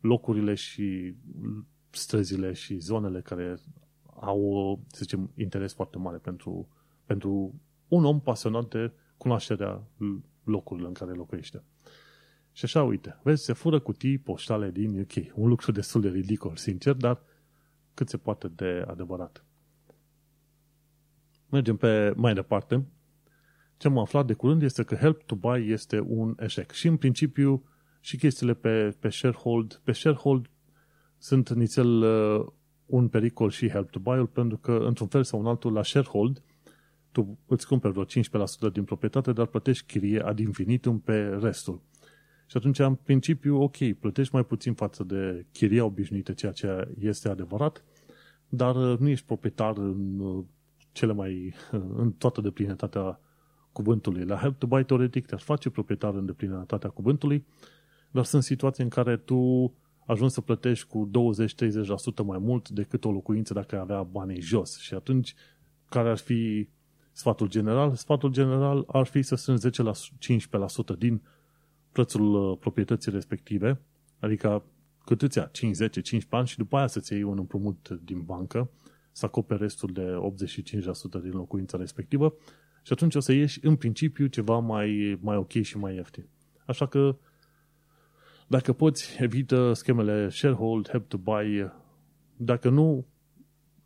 [0.00, 1.14] locurile și
[1.90, 3.58] străzile și zonele care
[4.20, 6.68] au, să zicem, interes foarte mare pentru,
[7.04, 7.54] pentru
[7.88, 9.82] un om pasionat de cunoașterea
[10.44, 11.62] locurilor în care locuiește.
[12.52, 15.12] Și așa, uite, vezi, se fură cutii poștale din UK.
[15.34, 17.22] Un lucru destul de ridicol, sincer, dar
[17.94, 19.44] cât se poate de adevărat.
[21.48, 22.86] Mergem pe mai departe.
[23.82, 26.70] Ce am aflat de curând este că Help to Buy este un eșec.
[26.70, 27.62] Și în principiu
[28.00, 30.50] și chestiile pe, pe sharehold, pe sharehold
[31.18, 32.46] sunt nițel uh,
[32.86, 36.42] un pericol și Help to Buy-ul, pentru că într-un fel sau un altul la sharehold
[37.12, 38.04] tu îți cumperi vreo
[38.70, 41.80] 15% din proprietate, dar plătești chirie ad infinitum pe restul.
[42.46, 47.28] Și atunci, în principiu, ok, plătești mai puțin față de chiria obișnuită, ceea ce este
[47.28, 47.84] adevărat,
[48.48, 50.44] dar uh, nu ești proprietar în uh,
[50.92, 51.54] cele mai,
[52.02, 53.20] în toată deplinătatea
[53.72, 54.24] cuvântului.
[54.24, 57.46] La Help to Buy, teoretic, te-ar face proprietar în deplinătatea cuvântului,
[58.10, 59.72] dar sunt situații în care tu
[60.06, 61.10] ajungi să plătești cu
[62.22, 64.78] 20-30% mai mult decât o locuință dacă ai avea banii jos.
[64.78, 65.34] Și atunci,
[65.88, 66.68] care ar fi
[67.12, 67.94] sfatul general?
[67.94, 69.92] Sfatul general ar fi să strângi 10 la
[70.94, 71.22] 15% din
[71.92, 73.80] prețul uh, proprietății respective,
[74.18, 74.64] adică
[75.04, 75.48] cât îți ia?
[75.52, 78.70] 5, 10, 15 ani și după aia să-ți iei un împrumut din bancă,
[79.12, 80.18] să acoperi restul de
[81.18, 82.34] 85% din locuința respectivă
[82.82, 86.28] și atunci o să ieși în principiu ceva mai, mai ok și mai ieftin.
[86.66, 87.16] Așa că
[88.46, 91.72] dacă poți, evită schemele sharehold, help to buy.
[92.36, 93.06] Dacă nu,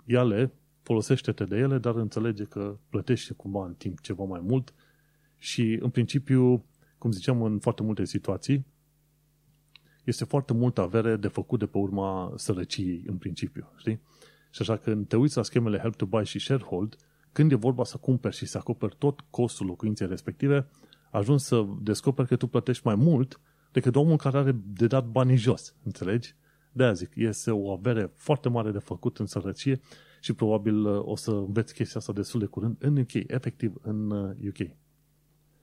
[0.05, 4.75] ia-le, folosește-te de ele, dar înțelege că plătește cumva în timp ceva mai mult
[5.39, 6.65] și în principiu
[6.99, 8.67] cum ziceam, în foarte multe situații,
[10.05, 14.01] este foarte multă avere de făcut de pe urma sărăciei, în principiu, știi?
[14.51, 16.97] Și așa că te uiți la schemele Help to Buy și Sharehold,
[17.37, 20.69] când e vorba să cumperi și să acoperi tot costul locuinței respective,
[21.11, 23.41] ajungi să descoperi că tu plătești mai mult
[23.73, 26.35] decât omul care are de dat banii jos, înțelegi?
[26.73, 29.81] De-aia zic, este o avere foarte mare de făcut în sărăcie
[30.21, 34.11] și probabil uh, o să înveți chestia asta destul de curând în UK, efectiv în
[34.49, 34.59] UK.
[34.59, 34.71] Uh,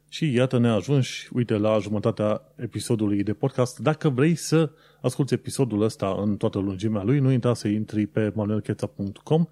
[0.10, 3.80] și iată ne ajungi, uite, la jumătatea episodului de podcast.
[3.80, 8.32] Dacă vrei să asculti episodul ăsta în toată lungimea lui, nu uita să intri pe
[8.36, 9.46] manuelcheța.com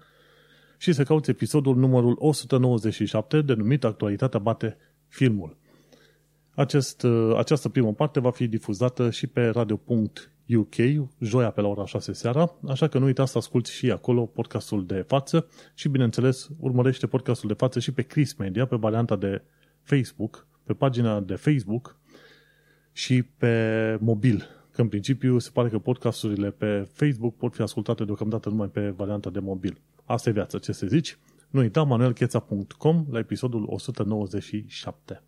[0.82, 4.76] și să cauți episodul numărul 197 denumit Actualitatea bate
[5.08, 5.56] filmul.
[6.54, 10.74] Acest, această primă parte va fi difuzată și pe radio.uk,
[11.18, 14.86] joia pe la ora 6 seara, așa că nu uita să asculti și acolo podcastul
[14.86, 19.42] de față și, bineînțeles, urmărește podcastul de față și pe Chris Media, pe varianta de
[19.82, 21.98] Facebook, pe pagina de Facebook
[22.92, 24.48] și pe mobil.
[24.70, 28.88] Că în principiu se pare că podcasturile pe Facebook pot fi ascultate deocamdată numai pe
[28.88, 29.80] varianta de mobil.
[30.04, 31.18] Asta e viața, ce să zici?
[31.50, 35.22] Nu uita manuelcheța.com la episodul 197.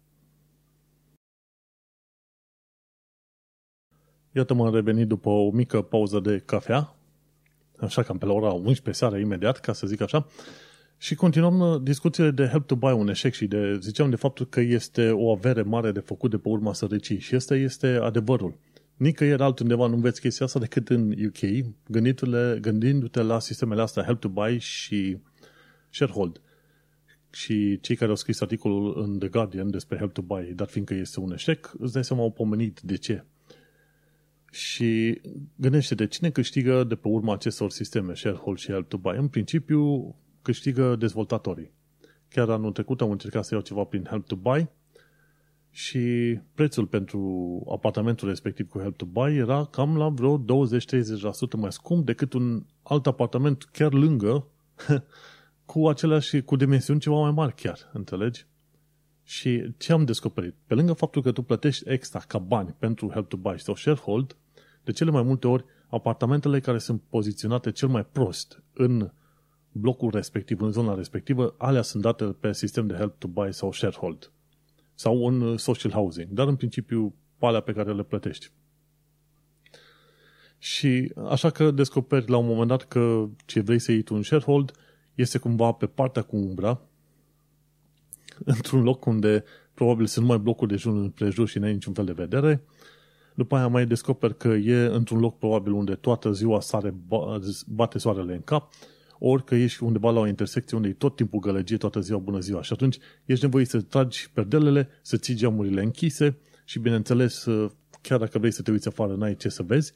[4.32, 6.94] Iată m-am revenit după o mică pauză de cafea,
[7.78, 10.26] așa cam pe la ora 11 seara imediat, ca să zic așa,
[10.98, 14.46] și continuăm uh, discuțiile de Help to Buy, un eșec și de, ziceam de faptul
[14.46, 17.18] că este o avere mare de făcut de pe urma sărăcii.
[17.18, 18.54] Și asta este adevărul.
[18.96, 21.66] Nicăieri altundeva nu înveți chestia asta decât în UK,
[22.60, 25.18] gândindu-te la sistemele astea Help to Buy și
[25.90, 26.40] Sharehold.
[27.30, 30.94] Și cei care au scris articolul în The Guardian despre Help to Buy, dar fiindcă
[30.94, 33.24] este un eșec, îți dai seama au pomenit de ce.
[34.50, 35.20] Și
[35.56, 39.16] gândește de cine câștigă de pe urma acestor sisteme, Sharehold și Help to Buy.
[39.16, 41.72] În principiu, câștigă dezvoltatorii.
[42.28, 44.68] Chiar anul trecut am încercat să iau ceva prin Help to Buy
[45.76, 47.20] și prețul pentru
[47.70, 50.44] apartamentul respectiv cu Help to Buy era cam la vreo 20-30%
[51.56, 54.46] mai scump decât un alt apartament chiar lângă
[55.70, 58.46] cu aceleași, cu dimensiuni ceva mai mari chiar, înțelegi?
[59.22, 60.54] Și ce am descoperit?
[60.66, 64.36] Pe lângă faptul că tu plătești extra ca bani pentru Help to Buy sau Sharehold,
[64.84, 69.10] de cele mai multe ori apartamentele care sunt poziționate cel mai prost în
[69.72, 73.72] blocul respectiv, în zona respectivă, alea sunt date pe sistem de help to buy sau
[73.72, 74.32] sharehold
[74.94, 78.50] sau un uh, social housing, dar în principiu alea pe care le plătești.
[80.58, 84.22] Și așa că descoperi la un moment dat că ce vrei să iei tu un
[84.22, 84.72] sharehold
[85.14, 86.80] este cumva pe partea cu umbra,
[88.54, 92.12] într-un loc unde probabil sunt mai blocuri de jur împrejur și n-ai niciun fel de
[92.12, 92.62] vedere.
[93.34, 96.94] După aia mai descoperi că e într-un loc probabil unde toată ziua sare,
[97.66, 98.72] bate soarele în cap
[99.18, 102.38] ori că ești undeva la o intersecție unde e tot timpul gălăgie toată ziua, bună
[102.38, 102.62] ziua.
[102.62, 107.46] Și atunci ești nevoit să tragi perdelele, să ții geamurile închise și, bineînțeles,
[108.00, 109.92] chiar dacă vrei să te uiți afară, n-ai ce să vezi,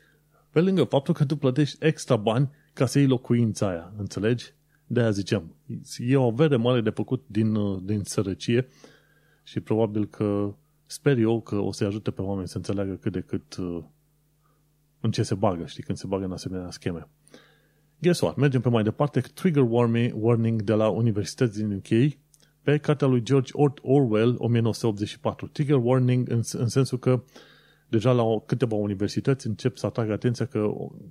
[0.51, 4.53] pe lângă faptul că tu plătești extra bani ca să iei locuința aia, înțelegi?
[4.89, 5.55] de aia ziceam,
[5.99, 8.69] e o avere mare de făcut din, uh, din sărăcie
[9.43, 10.55] și probabil că
[10.87, 13.85] sper eu că o să-i ajute pe oameni să înțeleagă cât de cât uh,
[15.01, 17.09] în ce se bagă, știi, când se bagă în asemenea scheme.
[18.01, 18.37] Guess what?
[18.37, 19.21] Mergem pe mai departe.
[19.21, 19.65] Trigger
[20.15, 22.13] warning de la universități din UK
[22.63, 25.47] pe cartea lui George Orwell 1984.
[25.47, 27.23] Trigger warning în, în sensul că
[27.89, 30.71] deja la câteva universități încep să atragă atenția că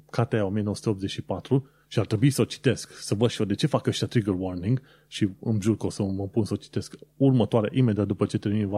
[0.09, 3.87] cartea 1984 și ar trebui să o citesc, să văd și eu de ce fac
[3.87, 7.69] ăștia trigger warning și îmi jur că o să mă pun să o citesc următoarea,
[7.73, 8.71] imediat după ce termin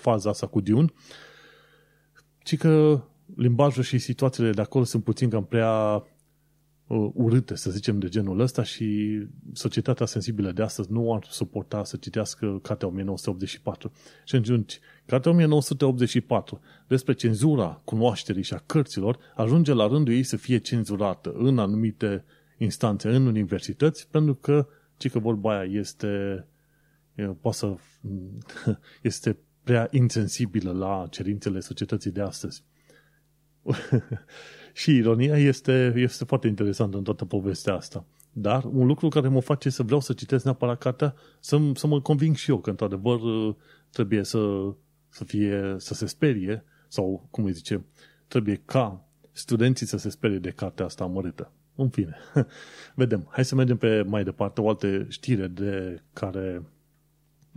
[0.00, 0.92] faza asta cu Dune,
[2.42, 3.02] ci că
[3.36, 6.12] limbajul și situațiile de acolo sunt puțin cam prea uh,
[6.86, 9.18] urâte, să zicem, de genul ăsta și
[9.52, 13.92] societatea sensibilă de astăzi nu ar suporta să citească cartea 1984.
[14.24, 20.36] Și atunci, cartea 1984 despre cenzura cunoașterii și a cărților ajunge la rândul ei să
[20.36, 22.24] fie cenzurată în anumite
[22.58, 24.66] instanțe, în universități, pentru că,
[24.96, 26.46] ci că vorba aia este,
[27.40, 27.74] poate să,
[29.02, 32.64] este prea insensibilă la cerințele societății de astăzi.
[34.76, 38.04] și ironia este, este foarte interesantă în toată povestea asta.
[38.32, 42.00] Dar un lucru care mă face să vreau să citesc neapărat cartea, să, să mă
[42.00, 43.20] conving și eu că într-adevăr
[43.90, 44.72] trebuie să,
[45.08, 47.84] să fie, să se sperie, sau cum îi zice,
[48.28, 51.52] trebuie ca studenții să se sperie de cartea asta amărâtă.
[51.74, 52.16] În fine,
[52.94, 53.28] vedem.
[53.30, 56.62] Hai să mergem pe mai departe o altă știre de care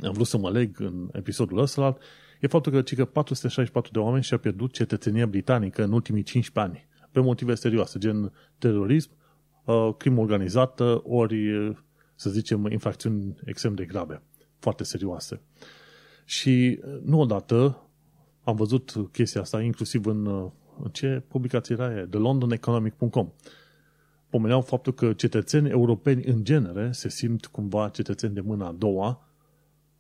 [0.04, 1.98] am vrut să mă leg în episodul ăsta
[2.40, 6.88] e faptul că, că 464 de oameni și-au pierdut cetățenia britanică în ultimii 15 ani,
[7.12, 9.12] pe motive serioase, gen terorism,
[9.66, 11.38] uh, crimă organizată, ori,
[12.16, 14.22] să zicem, infracțiuni extrem de grave,
[14.60, 15.42] foarte serioase.
[16.26, 17.82] Și uh, nu odată
[18.44, 20.52] am văzut chestia asta, inclusiv în, uh,
[20.84, 22.08] în ce publicație era aia?
[22.08, 23.32] TheLondonEconomic.com.
[24.30, 29.32] Pomeneau faptul că cetățeni europeni în genere se simt cumva cetățeni de mâna a doua,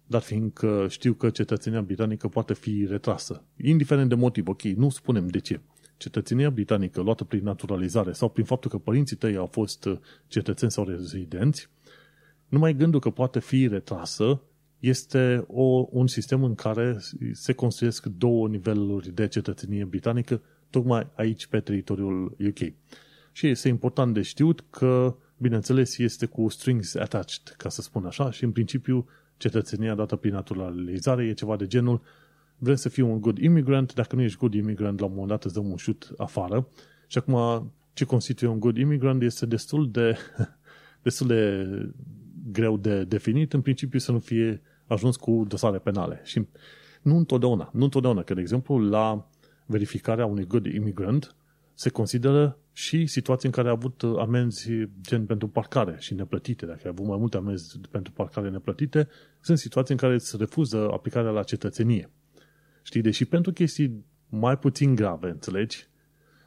[0.05, 3.43] dar fiindcă știu că cetățenia britanică poate fi retrasă.
[3.63, 5.61] Indiferent de motiv, ok, nu spunem de ce.
[5.97, 10.71] Cetățenia britanică luată prin naturalizare sau prin faptul că părinții tăi au fost uh, cetățeni
[10.71, 11.69] sau rezidenți,
[12.47, 14.41] numai gândul că poate fi retrasă
[14.79, 16.97] este o, un sistem în care
[17.31, 22.73] se construiesc două niveluri de cetățenie britanică, tocmai aici pe teritoriul UK.
[23.31, 28.31] Și este important de știut că, bineînțeles, este cu strings attached, ca să spun așa,
[28.31, 29.07] și în principiu
[29.37, 32.01] cetățenia dată prin naturalizare e ceva de genul
[32.57, 35.43] vrei să fii un good immigrant, dacă nu ești good immigrant, la un moment dat
[35.43, 36.67] îți dăm un șut afară.
[37.07, 40.17] Și acum, ce constituie un good immigrant este destul de,
[41.03, 41.67] destul de
[42.51, 46.21] greu de definit, în principiu să nu fie ajuns cu dosare penale.
[46.23, 46.47] Și
[47.01, 49.29] nu întotdeauna, nu întotdeauna, că de exemplu la
[49.65, 51.35] verificarea unui good immigrant
[51.73, 54.69] se consideră și situații în care a avut amenzi
[55.01, 56.65] gen pentru parcare și neplătite.
[56.65, 59.07] Dacă ai avut mai multe amenzi pentru parcare neplătite,
[59.39, 62.09] sunt situații în care îți refuză aplicarea la cetățenie.
[62.87, 65.87] Știi, deși pentru chestii mai puțin grave, înțelegi?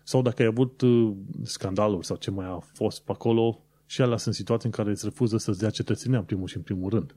[0.02, 4.16] Sau dacă ai avut uh, scandaluri sau ce mai a fost pe acolo, și alea
[4.16, 7.14] sunt situații în care îți refuză să-ți dea cetățenia în primul și în primul rând.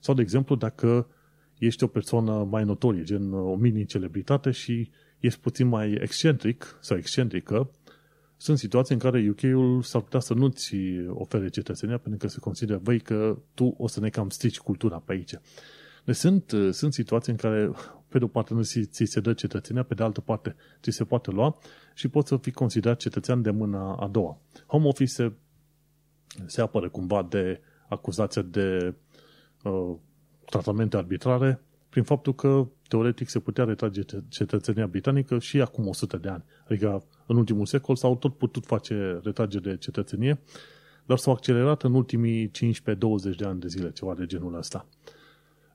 [0.00, 1.06] Sau, de exemplu, dacă
[1.58, 7.70] ești o persoană mai notorie, gen o mini-celebritate și ești puțin mai excentric sau excentrică,
[8.36, 10.74] sunt situații în care UK-ul s-ar putea să nu-ți
[11.08, 14.98] ofere cetățenia pentru că se consideră, băi, că tu o să ne cam strici cultura
[14.98, 15.34] pe aici.
[16.04, 17.70] Deci sunt, sunt situații în care,
[18.12, 21.04] pe de o parte, nu ți se dă cetățenia, pe de altă parte, ți se
[21.04, 21.58] poate lua
[21.94, 24.38] și poți să fii considerat cetățean de mâna a doua.
[24.66, 25.32] Home Office se,
[26.46, 28.94] se apără cumva de acuzația de
[29.62, 29.96] uh,
[30.44, 36.28] tratamente arbitrare prin faptul că teoretic se putea retrage cetățenia britanică și acum 100 de
[36.28, 36.44] ani.
[36.64, 40.40] Adică în ultimul secol s-au tot putut face retragere de cetățenie,
[41.06, 42.50] dar s-au accelerat în ultimii 15-20
[43.36, 44.86] de ani de zile, ceva de genul ăsta.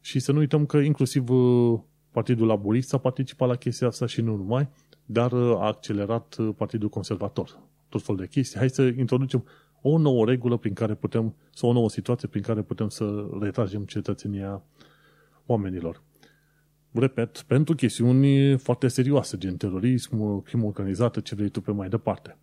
[0.02, 1.80] Și să nu uităm că inclusiv uh,
[2.12, 4.70] Partidul Laborist a participat la chestia asta și nu numai,
[5.06, 7.60] dar uh, a accelerat uh, Partidul Conservator.
[7.89, 8.60] Tot fel de chestii.
[8.60, 9.43] Hai să introducem
[9.82, 13.84] o nouă regulă prin care putem, sau o nouă situație prin care putem să retragem
[13.84, 14.63] cetățenia
[15.45, 16.01] oamenilor.
[16.91, 22.38] Repet, pentru chestiuni foarte serioase, gen terorism, crimă organizată, ce vrei tu pe mai departe.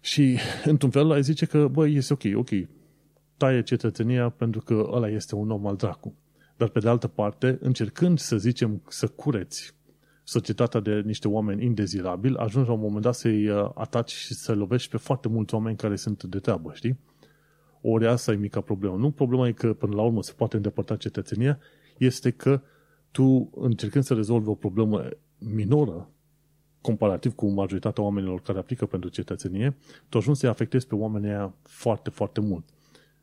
[0.00, 2.50] Și, într-un fel, ai zice că, băi, este ok, ok,
[3.36, 6.14] taie cetățenia pentru că ăla este un om al dracu.
[6.56, 9.74] Dar, pe de altă parte, încercând, să zicem, să cureți
[10.24, 14.54] societatea de niște oameni indezirabili, ajungi la un moment dat să-i uh, ataci și să
[14.54, 16.98] lovești pe foarte mulți oameni care sunt de treabă, știi?
[17.80, 18.96] Ori asta e mica problemă.
[18.96, 21.58] Nu problema e că până la urmă se poate îndepărta cetățenia,
[21.98, 22.60] este că
[23.10, 26.10] tu, încercând să rezolvi o problemă minoră,
[26.80, 29.76] comparativ cu majoritatea oamenilor care aplică pentru cetățenie,
[30.08, 32.64] tu ajungi să-i afectezi pe oamenii aia foarte, foarte mult.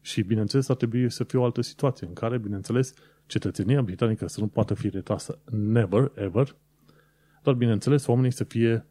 [0.01, 2.93] Și, bineînțeles, ar trebui să fie o altă situație în care, bineînțeles,
[3.25, 6.55] cetățenia britanică să nu poată fi retrasă never, ever,
[7.43, 8.85] dar, bineînțeles, oamenii să fie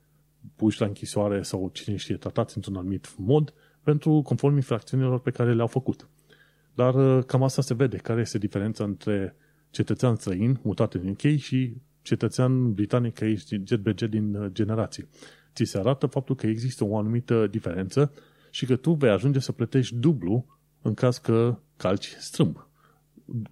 [0.56, 5.54] puși la închisoare sau cine știe, tratați într-un anumit mod pentru conform infracțiunilor pe care
[5.54, 6.08] le-au făcut.
[6.74, 9.36] Dar uh, cam asta se vede, care este diferența între
[9.70, 15.08] cetățean străin mutat în UK și cetățean britanic aici, GBG din uh, generații.
[15.54, 18.12] Ți se arată faptul că există o anumită diferență
[18.50, 20.46] și că tu vei ajunge să plătești dublu
[20.82, 22.66] în caz că calci strâmb.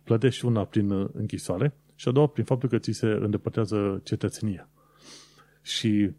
[0.05, 4.69] Plătești una prin uh, închisoare și a doua prin faptul că ți se îndepărtează cetățenia.
[5.63, 6.11] Și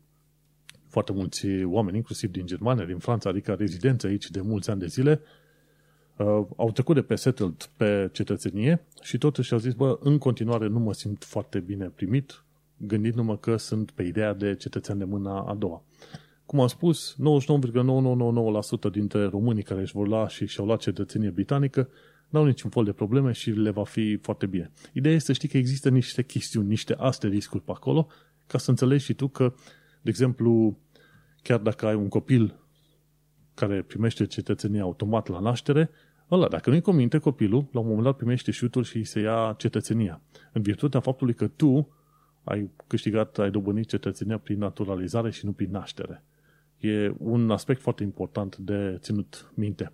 [0.87, 4.85] foarte mulți oameni, inclusiv din Germania, din Franța, adică rezidenți aici de mulți ani de
[4.85, 5.21] zile,
[6.17, 10.67] uh, au trecut de pe settled pe cetățenie și totuși au zis, bă, în continuare
[10.67, 12.43] nu mă simt foarte bine primit,
[12.77, 15.83] gândindu-mă că sunt pe ideea de cetățean de mâna a doua.
[16.45, 17.15] Cum am spus,
[18.87, 21.89] 99,999% dintre românii care își vor lua și și-au luat cetățenie britanică
[22.31, 24.71] n-au niciun fel de probleme și le va fi foarte bine.
[24.93, 28.07] Ideea este să știi că există niște chestiuni, niște asteriscuri pe acolo,
[28.47, 29.53] ca să înțelegi și tu că,
[30.01, 30.77] de exemplu,
[31.41, 32.55] chiar dacă ai un copil
[33.53, 35.89] care primește cetățenia automat la naștere,
[36.31, 39.55] ăla, dacă nu-i cominte copilul, la un moment dat primește șutul și îi se ia
[39.57, 40.21] cetățenia.
[40.51, 41.87] În virtutea faptului că tu
[42.43, 46.23] ai câștigat, ai dobândit cetățenia prin naturalizare și nu prin naștere.
[46.77, 49.91] E un aspect foarte important de ținut minte.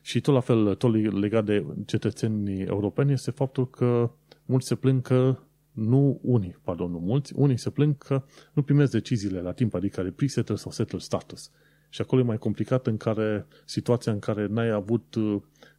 [0.00, 4.10] Și tot la fel, tot legat de cetățenii europeni, este faptul că
[4.44, 5.38] mulți se plâng că
[5.72, 8.22] nu unii, pardon, nu mulți, unii se plâng că
[8.52, 11.50] nu primesc deciziile la timp, adică de pre-settle sau settle status.
[11.88, 15.04] Și acolo e mai complicat în care situația în care n-ai avut,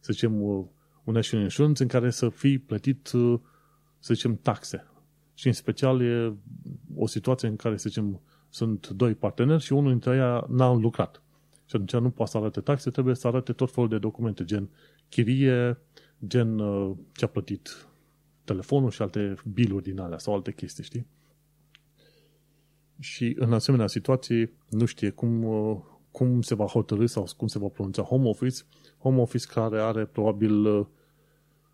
[0.00, 0.40] să zicem,
[1.04, 3.06] un national insurance în care să fii plătit,
[3.98, 4.86] să zicem, taxe.
[5.34, 6.34] Și în special e
[6.94, 11.21] o situație în care, să zicem, sunt doi parteneri și unul dintre ei n-a lucrat.
[11.72, 14.68] Și atunci nu poate să arate taxe, trebuie să arate tot felul de documente, gen
[15.08, 15.78] chirie,
[16.26, 16.58] gen
[17.12, 17.88] ce a plătit
[18.44, 21.06] telefonul și alte biluri din alea sau alte chestii, știi?
[22.98, 25.44] Și în asemenea situații nu știe cum,
[26.10, 28.62] cum se va hotărâ sau cum se va pronunța home office.
[28.98, 30.86] Home office care are probabil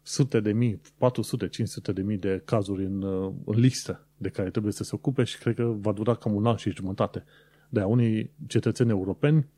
[0.03, 3.03] sute de mii, 400, 500 de mii de cazuri în,
[3.45, 6.47] în listă de care trebuie să se ocupe și cred că va dura cam un
[6.47, 7.25] an și jumătate.
[7.69, 9.49] De a unii cetățeni europeni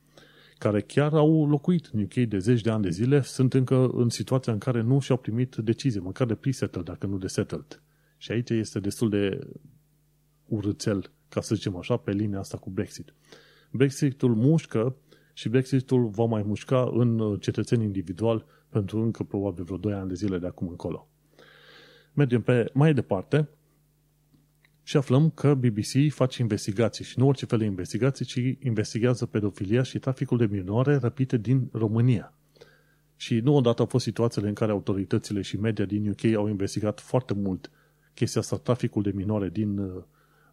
[0.60, 4.08] care chiar au locuit în UK de zeci de ani de zile, sunt încă în
[4.08, 7.82] situația în care nu și-au primit decizie, măcar de pre-settled, dacă nu de settled.
[8.16, 9.38] Și aici este destul de
[10.46, 13.14] urâțel, ca să zicem așa, pe linia asta cu Brexit.
[13.70, 14.96] Brexitul mușcă
[15.32, 20.14] și Brexitul va mai mușca în cetățeni individual pentru încă probabil vreo 2 ani de
[20.14, 21.08] zile de acum încolo.
[22.12, 23.48] Mergem pe mai departe
[24.90, 29.82] și aflăm că BBC face investigații și nu orice fel de investigații, ci investigează pedofilia
[29.82, 32.32] și traficul de minore răpite din România.
[33.16, 37.00] Și nu odată au fost situațiile în care autoritățile și media din UK au investigat
[37.00, 37.70] foarte mult
[38.14, 39.90] chestia asta, traficul de minore din,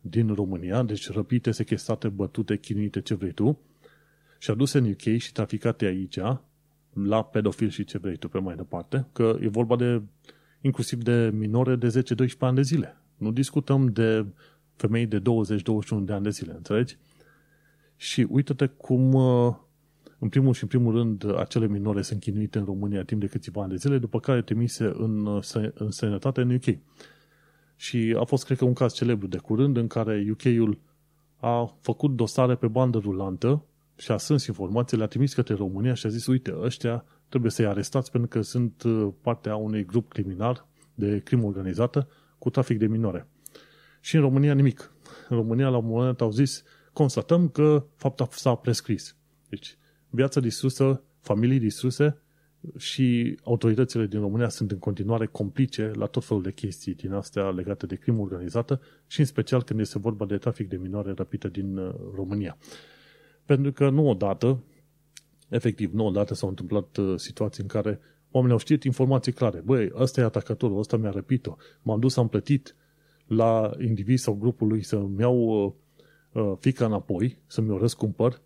[0.02, 3.60] din România, deci răpite, sequestrate, bătute, chinuite, ce vrei tu,
[4.38, 6.20] și aduse în UK și traficate aici,
[6.94, 10.02] la pedofil și ce vrei tu pe mai departe, că e vorba de
[10.62, 12.98] inclusiv de minore de 10-12 ani de zile.
[13.18, 14.26] Nu discutăm de
[14.76, 15.22] femei de 20-21
[16.02, 16.98] de ani de zile, înțelegi?
[17.96, 19.56] Și uite-te cum, uh,
[20.20, 23.62] în primul și în primul rând, acele minore sunt chinuite în România timp de câțiva
[23.62, 26.78] ani de zile, după care trimise în, uh, în sănătate în UK.
[27.76, 30.80] Și a fost, cred că, un caz celebru de curând în care UK-ul
[31.40, 33.64] a făcut dosare pe bandă rulantă
[33.96, 37.66] și a sâns informații, le-a trimis către România și a zis, uite, ăștia trebuie să-i
[37.66, 42.08] arestați pentru că sunt uh, partea unui grup criminal de crimă organizată
[42.38, 43.28] cu trafic de minore.
[44.00, 44.92] Și în România nimic.
[45.30, 46.64] În România la un moment au zis,
[46.94, 49.16] constatăm că fapta s-a prescris.
[49.50, 49.78] Deci,
[50.10, 52.22] viața distrusă, familii distruse
[52.78, 57.50] și autoritățile din România sunt în continuare complice la tot felul de chestii din astea
[57.50, 61.48] legate de crimă organizată și în special când este vorba de trafic de minore răpite
[61.48, 62.58] din uh, România.
[63.46, 64.64] Pentru că nu odată,
[65.50, 68.00] efectiv nu odată s-au întâmplat uh, situații în care
[68.32, 69.62] Oamenii au știut informații clare.
[69.66, 71.56] Băi, ăsta e atacatorul, ăsta mi-a răpit-o.
[71.82, 72.76] M-am dus, am plătit
[73.28, 75.74] la individ sau grupul lui să-mi iau uh,
[76.44, 78.42] uh, fica înapoi, să-mi o răscumpăr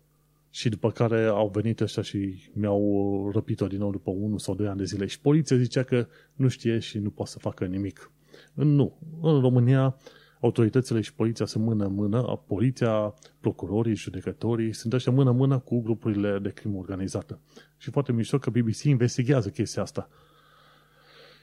[0.50, 4.54] și după care au venit ăștia și mi-au uh, răpit-o din nou după 1 sau
[4.54, 5.06] 2 ani de zile.
[5.06, 8.10] Și poliția zicea că nu știe și nu poate să facă nimic.
[8.54, 8.98] Nu.
[9.20, 9.96] În România
[10.42, 16.78] autoritățile și poliția sunt mână-mână, poliția, procurorii, judecătorii, sunt ăștia mână-mână cu grupurile de crimă
[16.78, 17.40] organizată.
[17.76, 20.08] Și foarte mișto că BBC investigează chestia asta.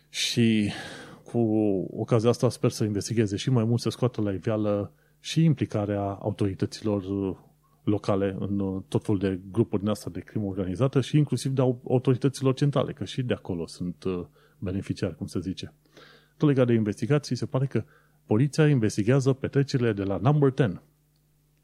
[0.10, 0.72] Și
[1.24, 1.39] cu
[1.91, 7.04] ocazia asta sper să investigheze și mai mult să scoată la iveală și implicarea autorităților
[7.84, 11.62] locale în uh, tot felul de grupuri din asta de crimă organizată și inclusiv de
[11.89, 14.26] autorităților centrale, că și de acolo sunt uh,
[14.58, 15.74] beneficiari, cum se zice.
[16.38, 17.84] Tot legat de investigații, se pare că
[18.30, 20.82] poliția investigează petrecerile de la Number 10.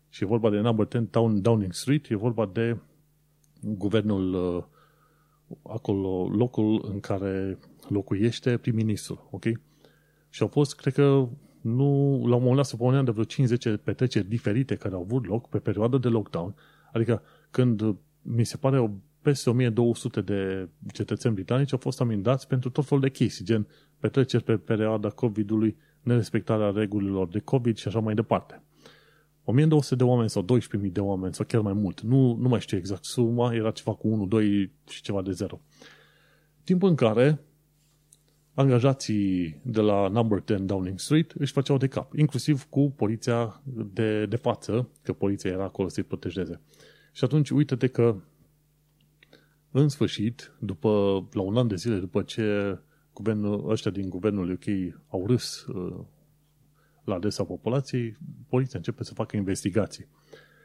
[0.10, 2.78] Și e vorba de Number 10 Down, Downing Street, e vorba de
[3.62, 4.64] guvernul uh,
[5.64, 9.44] acolo, locul în care locuiește prim-ministru, ok?
[10.30, 11.28] Și au fost, cred că,
[11.62, 15.26] nu, la un moment dat se pomenea de vreo 50 petreceri diferite care au avut
[15.26, 16.56] loc pe perioada de lockdown.
[16.94, 18.92] Adică când mi se pare
[19.22, 23.68] peste 1200 de cetățeni britanici au fost amendați pentru tot felul de chestii, gen
[24.00, 28.64] petreceri pe perioada COVID-ului, nerespectarea regulilor de COVID și așa mai departe.
[29.44, 30.46] 1200 de oameni sau
[30.84, 32.02] 12.000 de oameni sau chiar mai mult.
[32.02, 35.62] Nu, nu mai știu exact suma, era ceva cu 1, 2 și ceva de 0.
[36.64, 37.40] Timp în care
[38.54, 43.62] angajații de la Number 10 Downing Street își făceau de cap, inclusiv cu poliția
[43.94, 46.62] de, de față, că poliția era acolo să-i protejeze.
[47.12, 48.16] Și atunci uite-te că
[49.72, 50.90] în sfârșit, după,
[51.32, 52.78] la un an de zile după ce
[53.16, 56.00] guvernul, ăștia din guvernul UK au râs uh,
[57.04, 60.08] la adresa populației, poliția începe să facă investigații.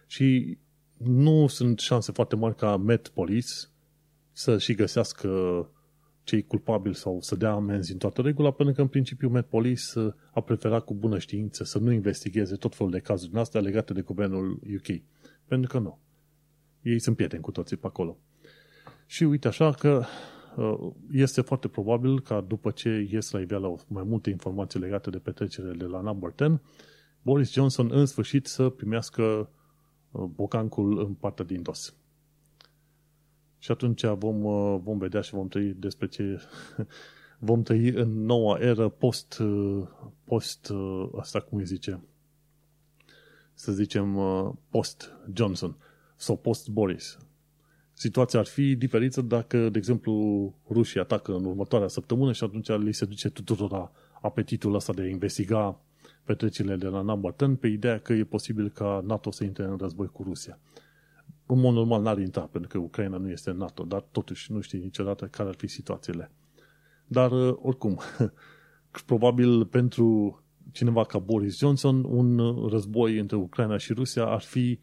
[0.07, 0.59] Și
[0.97, 3.53] nu sunt șanse foarte mari ca Met Police
[4.33, 5.29] să și găsească
[6.23, 9.99] cei culpabili sau să dea amenzi în toată regula, pentru că în principiu Met Police
[9.99, 13.61] uh, a preferat cu bună știință să nu investigheze tot felul de cazuri din astea
[13.61, 15.01] legate de guvernul UK.
[15.47, 15.99] Pentru că nu.
[16.83, 18.19] Ei sunt prieteni cu toții pe acolo.
[19.07, 20.07] Și uite așa că uh,
[21.13, 25.73] este foarte probabil ca după ce ies la iveală mai multe informații legate de petrecerile
[25.73, 26.61] de la Number 10,
[27.23, 29.51] Boris Johnson în sfârșit să primească
[30.11, 31.95] uh, bocancul în partea din dos.
[33.59, 36.41] Și atunci vom, uh, vom vedea și vom trăi despre ce
[37.49, 39.43] vom trăi în noua eră post,
[40.25, 40.73] post
[41.17, 42.01] asta cum îi zice,
[43.55, 44.19] să zicem
[44.69, 45.77] post Johnson
[46.17, 47.19] sau post Boris
[48.01, 50.15] situația ar fi diferită dacă, de exemplu,
[50.71, 53.91] rușii atacă în următoarea săptămână și atunci li se duce tuturor
[54.21, 55.81] apetitul ăsta de a investiga
[56.25, 59.77] petrecerile de la Number 10 pe ideea că e posibil ca NATO să intre în
[59.77, 60.59] război cu Rusia.
[61.47, 64.79] În mod normal n-ar intra, pentru că Ucraina nu este NATO, dar totuși nu știi
[64.79, 66.31] niciodată care ar fi situațiile.
[67.07, 67.99] Dar, uh, oricum,
[69.07, 70.39] probabil pentru
[70.73, 72.39] cineva ca Boris Johnson, un
[72.69, 74.79] război între Ucraina și Rusia ar fi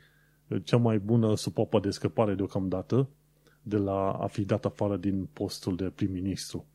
[0.64, 3.10] cea mai bună supapă de scăpare deocamdată
[3.62, 6.66] de la a fi dat afară din postul de prim-ministru.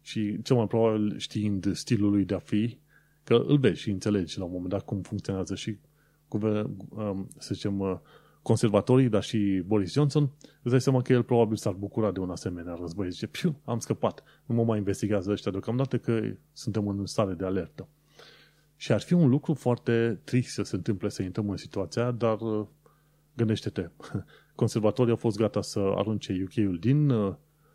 [0.00, 2.78] Și cel mai probabil știind stilul lui de a fi,
[3.24, 5.78] că îl vezi și înțelegi la un moment dat cum funcționează și
[6.28, 7.98] um, să zicem, uh,
[8.42, 10.30] conservatorii, dar și Boris Johnson,
[10.62, 13.10] îți dai seama că el probabil s-ar bucura de un asemenea război.
[13.10, 16.20] Zice, piu, am scăpat, nu mă mai investigează ăștia deocamdată că
[16.52, 17.88] suntem în stare de alertă.
[18.76, 22.40] Și ar fi un lucru foarte trist să se întâmple să intrăm în situația, dar
[22.40, 22.66] uh,
[23.38, 23.90] Gândește-te,
[24.62, 27.34] conservatorii au fost gata să arunce UK-ul din, uh,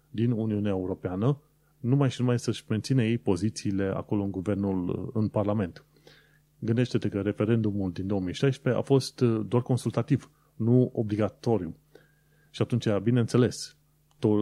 [0.10, 1.38] din Uniunea Europeană,
[1.80, 5.86] numai și numai să-și menține ei pozițiile acolo în guvernul, uh, în Parlament.
[6.60, 11.76] Gândește-te că referendumul din 2016 a fost uh, doar consultativ, nu obligatoriu.
[12.50, 13.78] Și atunci, bineînțeles,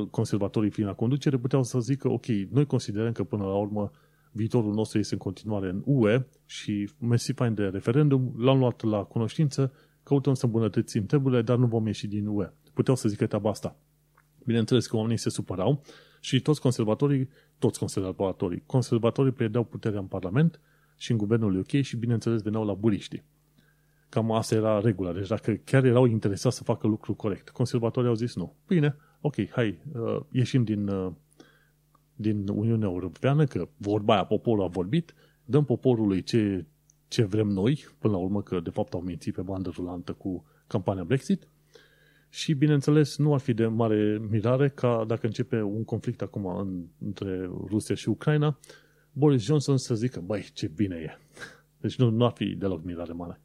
[0.09, 3.91] conservatorii fiind la conducere puteau să zică, ok, noi considerăm că până la urmă
[4.31, 9.03] viitorul nostru este în continuare în UE și mersi fain de referendum, l-am luat la
[9.03, 9.71] cunoștință
[10.11, 12.49] căutăm să îmbunătățim treburile, dar nu vom ieși din UE.
[12.73, 13.75] Puteau să zică treaba asta.
[14.45, 15.81] Bineînțeles că oamenii se supărau
[16.19, 20.61] și toți conservatorii, toți conservatorii, conservatorii pierdeau puterea în Parlament
[20.97, 23.23] și în guvernul UK și bineînțeles veneau la buriști.
[24.09, 25.13] Cam asta era regula.
[25.13, 28.55] Deci dacă chiar erau interesați să facă lucrul corect, conservatorii au zis nu.
[28.67, 31.11] Bine, ok, hai, uh, ieșim din, uh,
[32.15, 35.13] din Uniunea Europeană, că vorba aia, poporul a vorbit,
[35.45, 36.65] dăm poporului ce,
[37.11, 40.45] ce vrem noi, până la urmă că de fapt au mințit pe bandă rulantă cu
[40.67, 41.47] campania Brexit
[42.29, 46.83] și bineînțeles nu ar fi de mare mirare ca dacă începe un conflict acum în,
[47.05, 48.59] între Rusia și Ucraina,
[49.11, 51.17] Boris Johnson să zică, băi, ce bine e.
[51.81, 53.41] Deci nu, nu ar fi deloc mirare mare.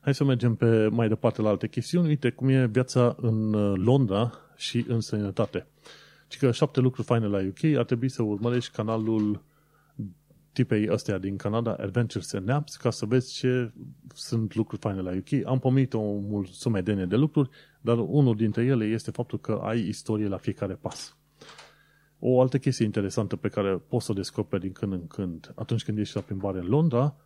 [0.00, 2.08] Hai să mergem pe mai departe la alte chestiuni.
[2.08, 5.66] Uite cum e viața în uh, Londra și în sănătate.
[6.28, 9.42] Și că șapte lucruri faine la UK ar trebui să urmărești canalul
[10.52, 13.72] tipei astea din Canada, Adventures and Apps, ca să vezi ce
[14.14, 15.46] sunt lucruri faine la UK.
[15.46, 16.20] Am pomenit o
[16.50, 17.48] sumedenie de lucruri,
[17.80, 21.16] dar unul dintre ele este faptul că ai istorie la fiecare pas.
[22.18, 25.84] O altă chestie interesantă pe care poți să o descoperi din când în când, atunci
[25.84, 27.16] când ești la plimbare în Londra,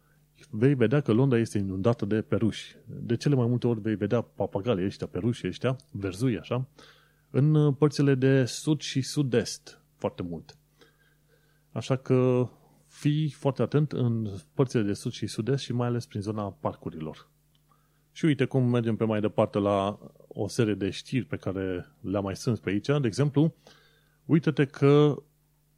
[0.51, 2.77] vei vedea că Londra este inundată de peruși.
[2.87, 6.69] De cele mai multe ori vei vedea papagalii ăștia, peruși ăștia, verzui așa,
[7.31, 10.57] în părțile de sud și sud-est, foarte mult.
[11.73, 12.49] Așa că
[12.95, 17.31] fii foarte atent în părțile de sud și sud-est și mai ales prin zona parcurilor.
[18.13, 22.25] Și uite cum mergem pe mai departe la o serie de știri pe care le-am
[22.25, 22.87] mai strâns pe aici.
[22.87, 23.55] De exemplu,
[24.25, 25.23] uite-te că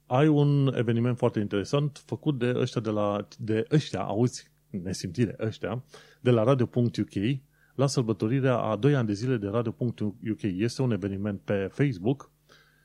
[0.07, 5.85] ai un eveniment foarte interesant făcut de ăștia de la, de ăștia, auzi, nesimțire, ăștia,
[6.21, 7.41] de la Radio.uk
[7.75, 10.43] la sărbătorirea a 2 ani de zile de Radio.uk.
[10.43, 12.31] Este un eveniment pe Facebook,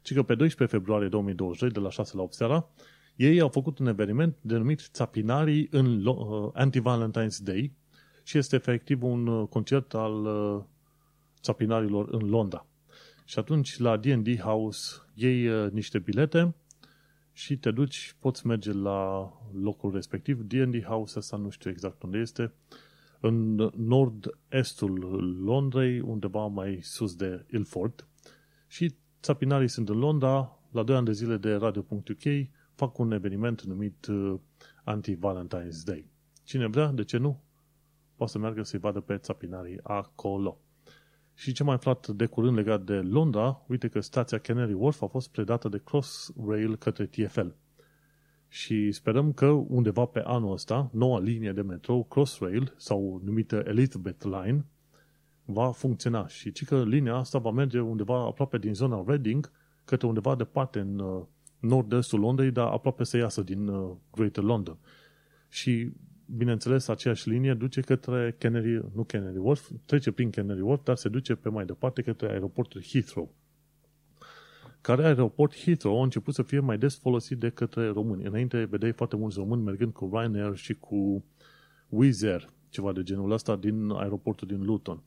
[0.02, 2.70] ci că pe 12 februarie 2022, de la 6 la 8 seara,
[3.22, 7.72] ei au făcut un eveniment denumit Țapinarii în uh, Anti-Valentine's Day
[8.24, 10.64] și este efectiv un uh, concert al uh,
[11.42, 12.66] țapinarilor în Londra.
[13.26, 16.56] Și atunci la D&D House iei niște bilete
[17.34, 20.42] și te duci, poți merge la locul respectiv.
[20.42, 22.54] D&D House ăsta nu știu exact unde este,
[23.20, 25.00] în nord-estul
[25.44, 28.08] Londrei, undeva mai sus de Ilford.
[28.68, 32.50] Și țapinarii sunt în Londra, la 2 ani de zile de Radio.uk,
[32.86, 34.40] fac un eveniment numit uh,
[34.84, 36.10] Anti-Valentine's Day.
[36.44, 37.42] Cine vrea, de ce nu?
[38.16, 40.58] Poate să meargă să-i vadă pe țapinarii acolo.
[41.34, 45.08] Și ce mai aflat de curând legat de Londra, uite că stația Canary Wharf a
[45.08, 47.48] fost predată de Crossrail către TFL.
[48.48, 54.24] Și sperăm că undeva pe anul ăsta, noua linie de metrou Crossrail, sau numită Elizabeth
[54.24, 54.66] Line,
[55.46, 56.28] va funcționa.
[56.28, 59.52] Și ci că linia asta va merge undeva aproape din zona Reading,
[59.86, 61.24] către undeva departe în uh,
[61.62, 64.78] nord-estul Londrei, dar aproape să iasă din uh, Greater London.
[65.50, 65.92] Și,
[66.26, 71.10] bineînțeles, aceeași linie duce către Canary, nu Canary Wharf, trece prin Canary Wharf, dar se
[71.10, 73.34] duce pe mai departe către aeroportul Heathrow.
[74.82, 78.24] Care aeroport Heathrow a început să fie mai des folosit de către români.
[78.24, 81.24] Înainte vedeai foarte mulți români mergând cu Ryanair și cu
[81.90, 85.02] Wizz Air, ceva de genul ăsta, din aeroportul din Luton.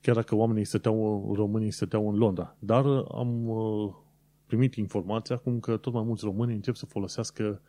[0.00, 2.56] Chiar dacă oamenii stăteau, românii stăteau în Londra.
[2.58, 2.84] Dar
[3.14, 3.94] am uh,
[4.46, 7.62] primit informația acum că tot mai mulți români încep să folosească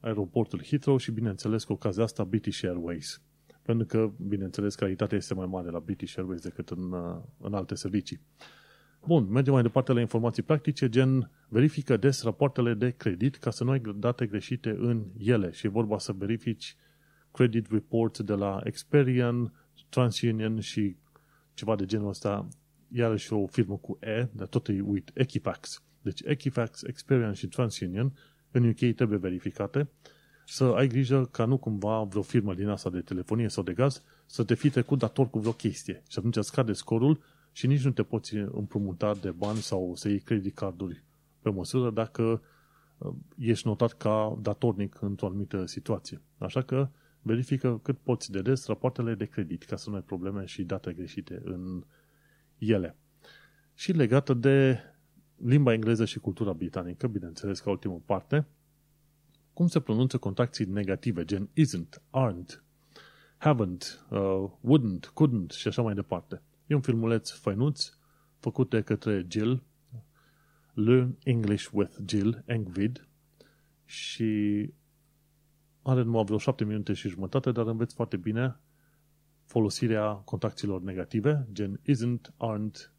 [0.00, 3.22] aeroportul Heathrow și, bineînțeles, cu ocazia asta British Airways.
[3.62, 7.74] Pentru că, bineînțeles, calitatea este mai mare la British Airways decât în, uh, în alte
[7.74, 8.20] servicii.
[9.06, 13.64] Bun, mergem mai departe la informații practice, gen verifică des rapoartele de credit ca să
[13.64, 16.76] nu ai date greșite în ele și e vorba să verifici
[17.32, 19.52] credit reports de la Experian,
[19.88, 20.96] TransUnion și
[21.54, 22.48] ceva de genul ăsta,
[22.88, 25.85] iarăși o firmă cu E, dar tot e uit, Equifax.
[26.06, 28.12] Deci Equifax, Experian și TransUnion
[28.50, 29.88] în UK trebuie verificate,
[30.44, 34.02] să ai grijă ca nu cumva vreo firmă din asta de telefonie sau de gaz
[34.26, 37.20] să te fi trecut dator cu vreo chestie și atunci scade scorul
[37.52, 41.04] și nici nu te poți împrumuta de bani sau să iei credit carduri
[41.40, 42.42] pe măsură dacă
[42.98, 46.20] uh, ești notat ca datornic într-o anumită situație.
[46.38, 46.88] Așa că
[47.22, 50.92] verifică cât poți de des rapoartele de credit ca să nu ai probleme și date
[50.92, 51.84] greșite în
[52.58, 52.96] ele.
[53.74, 54.80] Și legată de
[55.36, 58.46] limba engleză și cultura britanică, bineînțeles ca ultimă parte,
[59.52, 62.64] cum se pronunță contracții negative, gen isn't, aren't,
[63.38, 66.42] haven't, uh, wouldn't, couldn't și așa mai departe.
[66.66, 67.90] E un filmuleț făinuț
[68.38, 69.62] făcut de către Jill,
[70.74, 73.08] Learn English with Jill Engvid
[73.84, 74.70] și
[75.82, 78.60] are numai vreo șapte minute și jumătate, dar înveți foarte bine
[79.44, 82.92] folosirea contactilor negative, gen isn't, aren't,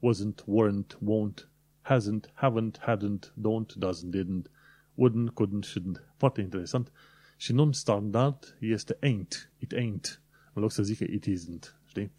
[0.00, 1.49] wasn't, weren't, won't,
[1.90, 4.50] hasn't, haven't, hadn't, don't, doesn't, didn't,
[4.94, 6.14] wouldn't, couldn't, shouldn't.
[6.16, 6.92] Foarte interesant.
[7.36, 10.22] Și non-standard este ain't, it ain't,
[10.52, 11.80] în loc să zică it isn't.
[11.84, 12.12] Știi?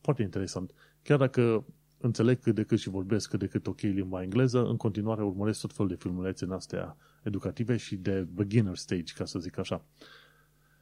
[0.00, 0.72] Foarte interesant.
[1.02, 1.66] Chiar dacă
[1.98, 5.60] înțeleg cât de cât și vorbesc cât de cât ok limba engleză, în continuare urmăresc
[5.60, 9.84] tot felul de filmulețe în astea educative și de beginner stage, ca să zic așa.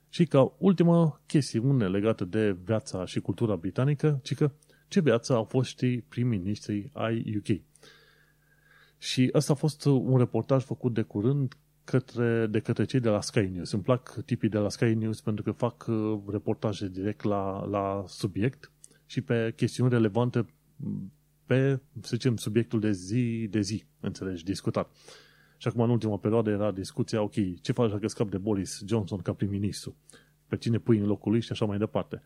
[0.09, 4.51] Și ca ultimă chestiune legată de viața și cultura britanică, ci că
[4.89, 7.61] ce viață au fost prim-ministrii ai UK.
[8.99, 13.21] Și ăsta a fost un reportaj făcut de curând către, de către cei de la
[13.21, 13.73] Sky News.
[13.73, 18.05] Îmi plac tipii de la Sky News pentru că fac uh, reportaje direct la, la
[18.07, 18.73] subiect
[19.07, 20.47] și pe chestiuni relevante
[21.47, 24.91] pe, să zicem, subiectul de zi de zi, înțelegi, discutat.
[25.57, 29.19] Și acum, în ultima perioadă, era discuția, ok, ce faci dacă scap de Boris Johnson
[29.19, 29.97] ca prim-ministru?
[30.47, 32.23] Pe cine pui în locul lui și așa mai departe.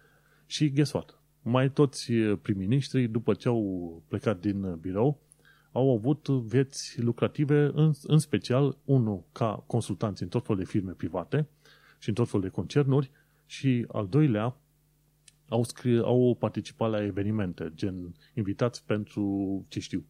[0.46, 1.19] Și guess what?
[1.42, 5.20] Mai toți prim-ministrii, după ce au plecat din birou,
[5.72, 10.92] au avut vieți lucrative, în, în special unul ca consultanți în tot felul de firme
[10.92, 11.48] private
[11.98, 13.10] și în tot felul de concernuri
[13.46, 14.56] și al doilea
[15.48, 20.06] au, scrie, au participat la evenimente, gen invitați pentru, ce știu,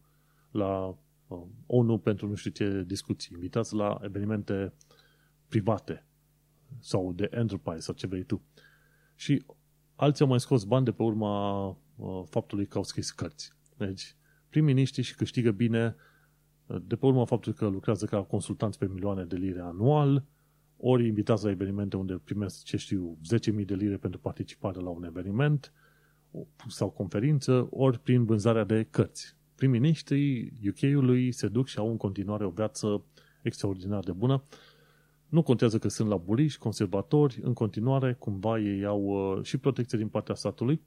[0.51, 4.73] la uh, ONU pentru nu știu ce discuții, invitați la evenimente
[5.47, 6.05] private
[6.79, 8.41] sau de enterprise sau ce vrei tu.
[9.15, 9.43] Și
[10.01, 13.51] alții au mai scos bani de pe urma uh, faptului că au scris cărți.
[13.77, 14.15] Deci,
[14.49, 15.95] prim-miniștri și câștigă bine
[16.65, 20.25] uh, de pe urma faptului că lucrează ca consultanți pe milioane de lire anual,
[20.77, 23.17] ori invitați la evenimente unde primesc, ce știu,
[23.59, 25.73] 10.000 de lire pentru participare la un eveniment
[26.67, 29.35] sau conferință, ori prin vânzarea de cărți.
[29.55, 33.03] Prim-ministrii UK-ului se duc și au în continuare o viață
[33.41, 34.43] extraordinar de bună.
[35.31, 40.07] Nu contează că sunt laburiști, conservatori, în continuare, cumva ei au uh, și protecție din
[40.07, 40.81] partea statului,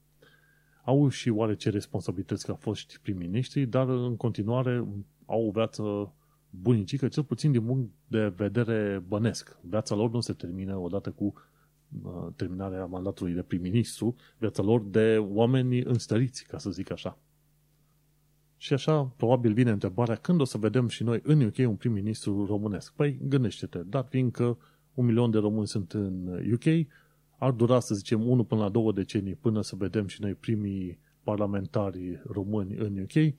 [0.84, 4.86] au și oarece responsabilități ca foști prim-ministri, dar în continuare
[5.26, 6.12] au o viață
[6.50, 9.56] bunicică, cel puțin din punct de vedere bănesc.
[9.60, 11.34] Viața lor nu se termină odată cu
[12.02, 17.18] uh, terminarea mandatului de prim-ministru, viața lor de oameni înstăriți, ca să zic așa.
[18.56, 22.44] Și așa, probabil vine întrebarea, când o să vedem și noi în UK un prim-ministru
[22.46, 22.94] românesc?
[22.94, 24.58] Păi, gândește-te, dat fiindcă
[24.94, 26.86] un milion de români sunt în UK,
[27.38, 30.98] ar dura, să zicem, 1 până la 2 decenii până să vedem și noi primii
[31.22, 33.34] parlamentari români în UK,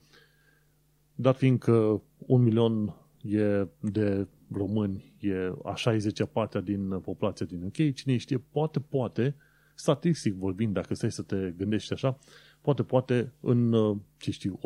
[1.14, 7.94] dar fiindcă un milion e de români e a 60 parte din populația din UK,
[7.94, 9.36] cine știe, poate, poate,
[9.74, 12.18] statistic vorbind, dacă stai să te gândești așa,
[12.66, 13.72] poate, poate, în,
[14.18, 14.58] ce știu,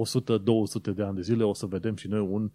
[0.91, 2.51] 100-200 de ani de zile o să vedem și noi un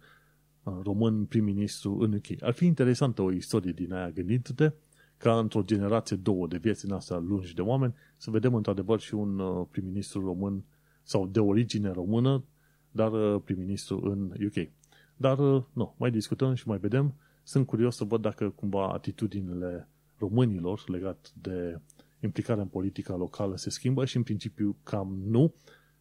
[0.62, 2.42] uh, român prim-ministru în UK.
[2.42, 4.72] Ar fi interesantă o istorie din aia gândindu-te,
[5.16, 9.14] ca într-o generație, două de vieți în astea lungi de oameni, să vedem într-adevăr și
[9.14, 10.64] un uh, prim-ministru român
[11.02, 12.44] sau de origine română,
[12.90, 14.68] dar uh, prim-ministru în UK.
[15.16, 15.38] Dar,
[15.72, 17.14] nu, mai discutăm și mai vedem.
[17.42, 19.88] Sunt curios să văd dacă cumva atitudinile
[20.18, 21.80] românilor legat de
[22.26, 25.54] implicarea în politica locală se schimbă și în principiu cam nu.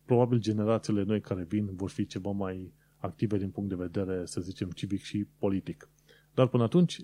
[0.06, 4.42] Probabil generațiile noi care vin vor fi ceva mai active din punct de vedere, să
[4.42, 5.90] zicem, civic și politic.
[6.34, 7.00] Dar până atunci,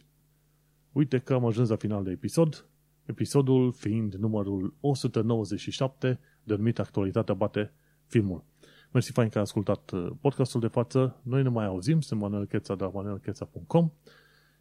[0.92, 2.66] uite că am ajuns la final de episod,
[3.06, 7.74] episodul fiind numărul 197, denumit Actualitatea bate
[8.06, 8.44] filmul.
[8.92, 11.22] Mersi fain că ai ascultat uh, podcastul de față.
[11.24, 13.92] Noi ne mai auzim, sunt Manuel Cheța de la manuelcheța.com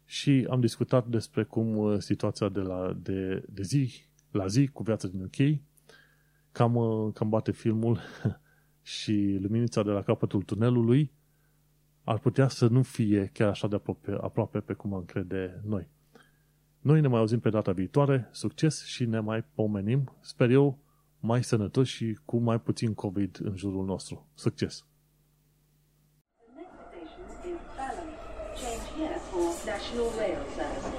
[0.05, 3.91] și am discutat despre cum uh, situația de, la, de, de zi
[4.31, 5.59] la zi cu viața din UK
[6.51, 7.99] cam, uh, cam bate filmul
[8.81, 11.11] și luminița de la capătul tunelului
[12.03, 15.89] ar putea să nu fie chiar așa de aproape, aproape pe cum am crede noi.
[16.79, 20.79] Noi ne mai auzim pe data viitoare, succes și ne mai pomenim, sper eu,
[21.19, 24.27] mai sănătoși și cu mai puțin COVID în jurul nostru.
[24.33, 24.85] Succes!
[26.37, 28.09] The next station is Balham.
[28.61, 30.90] Change here for National Rail Services.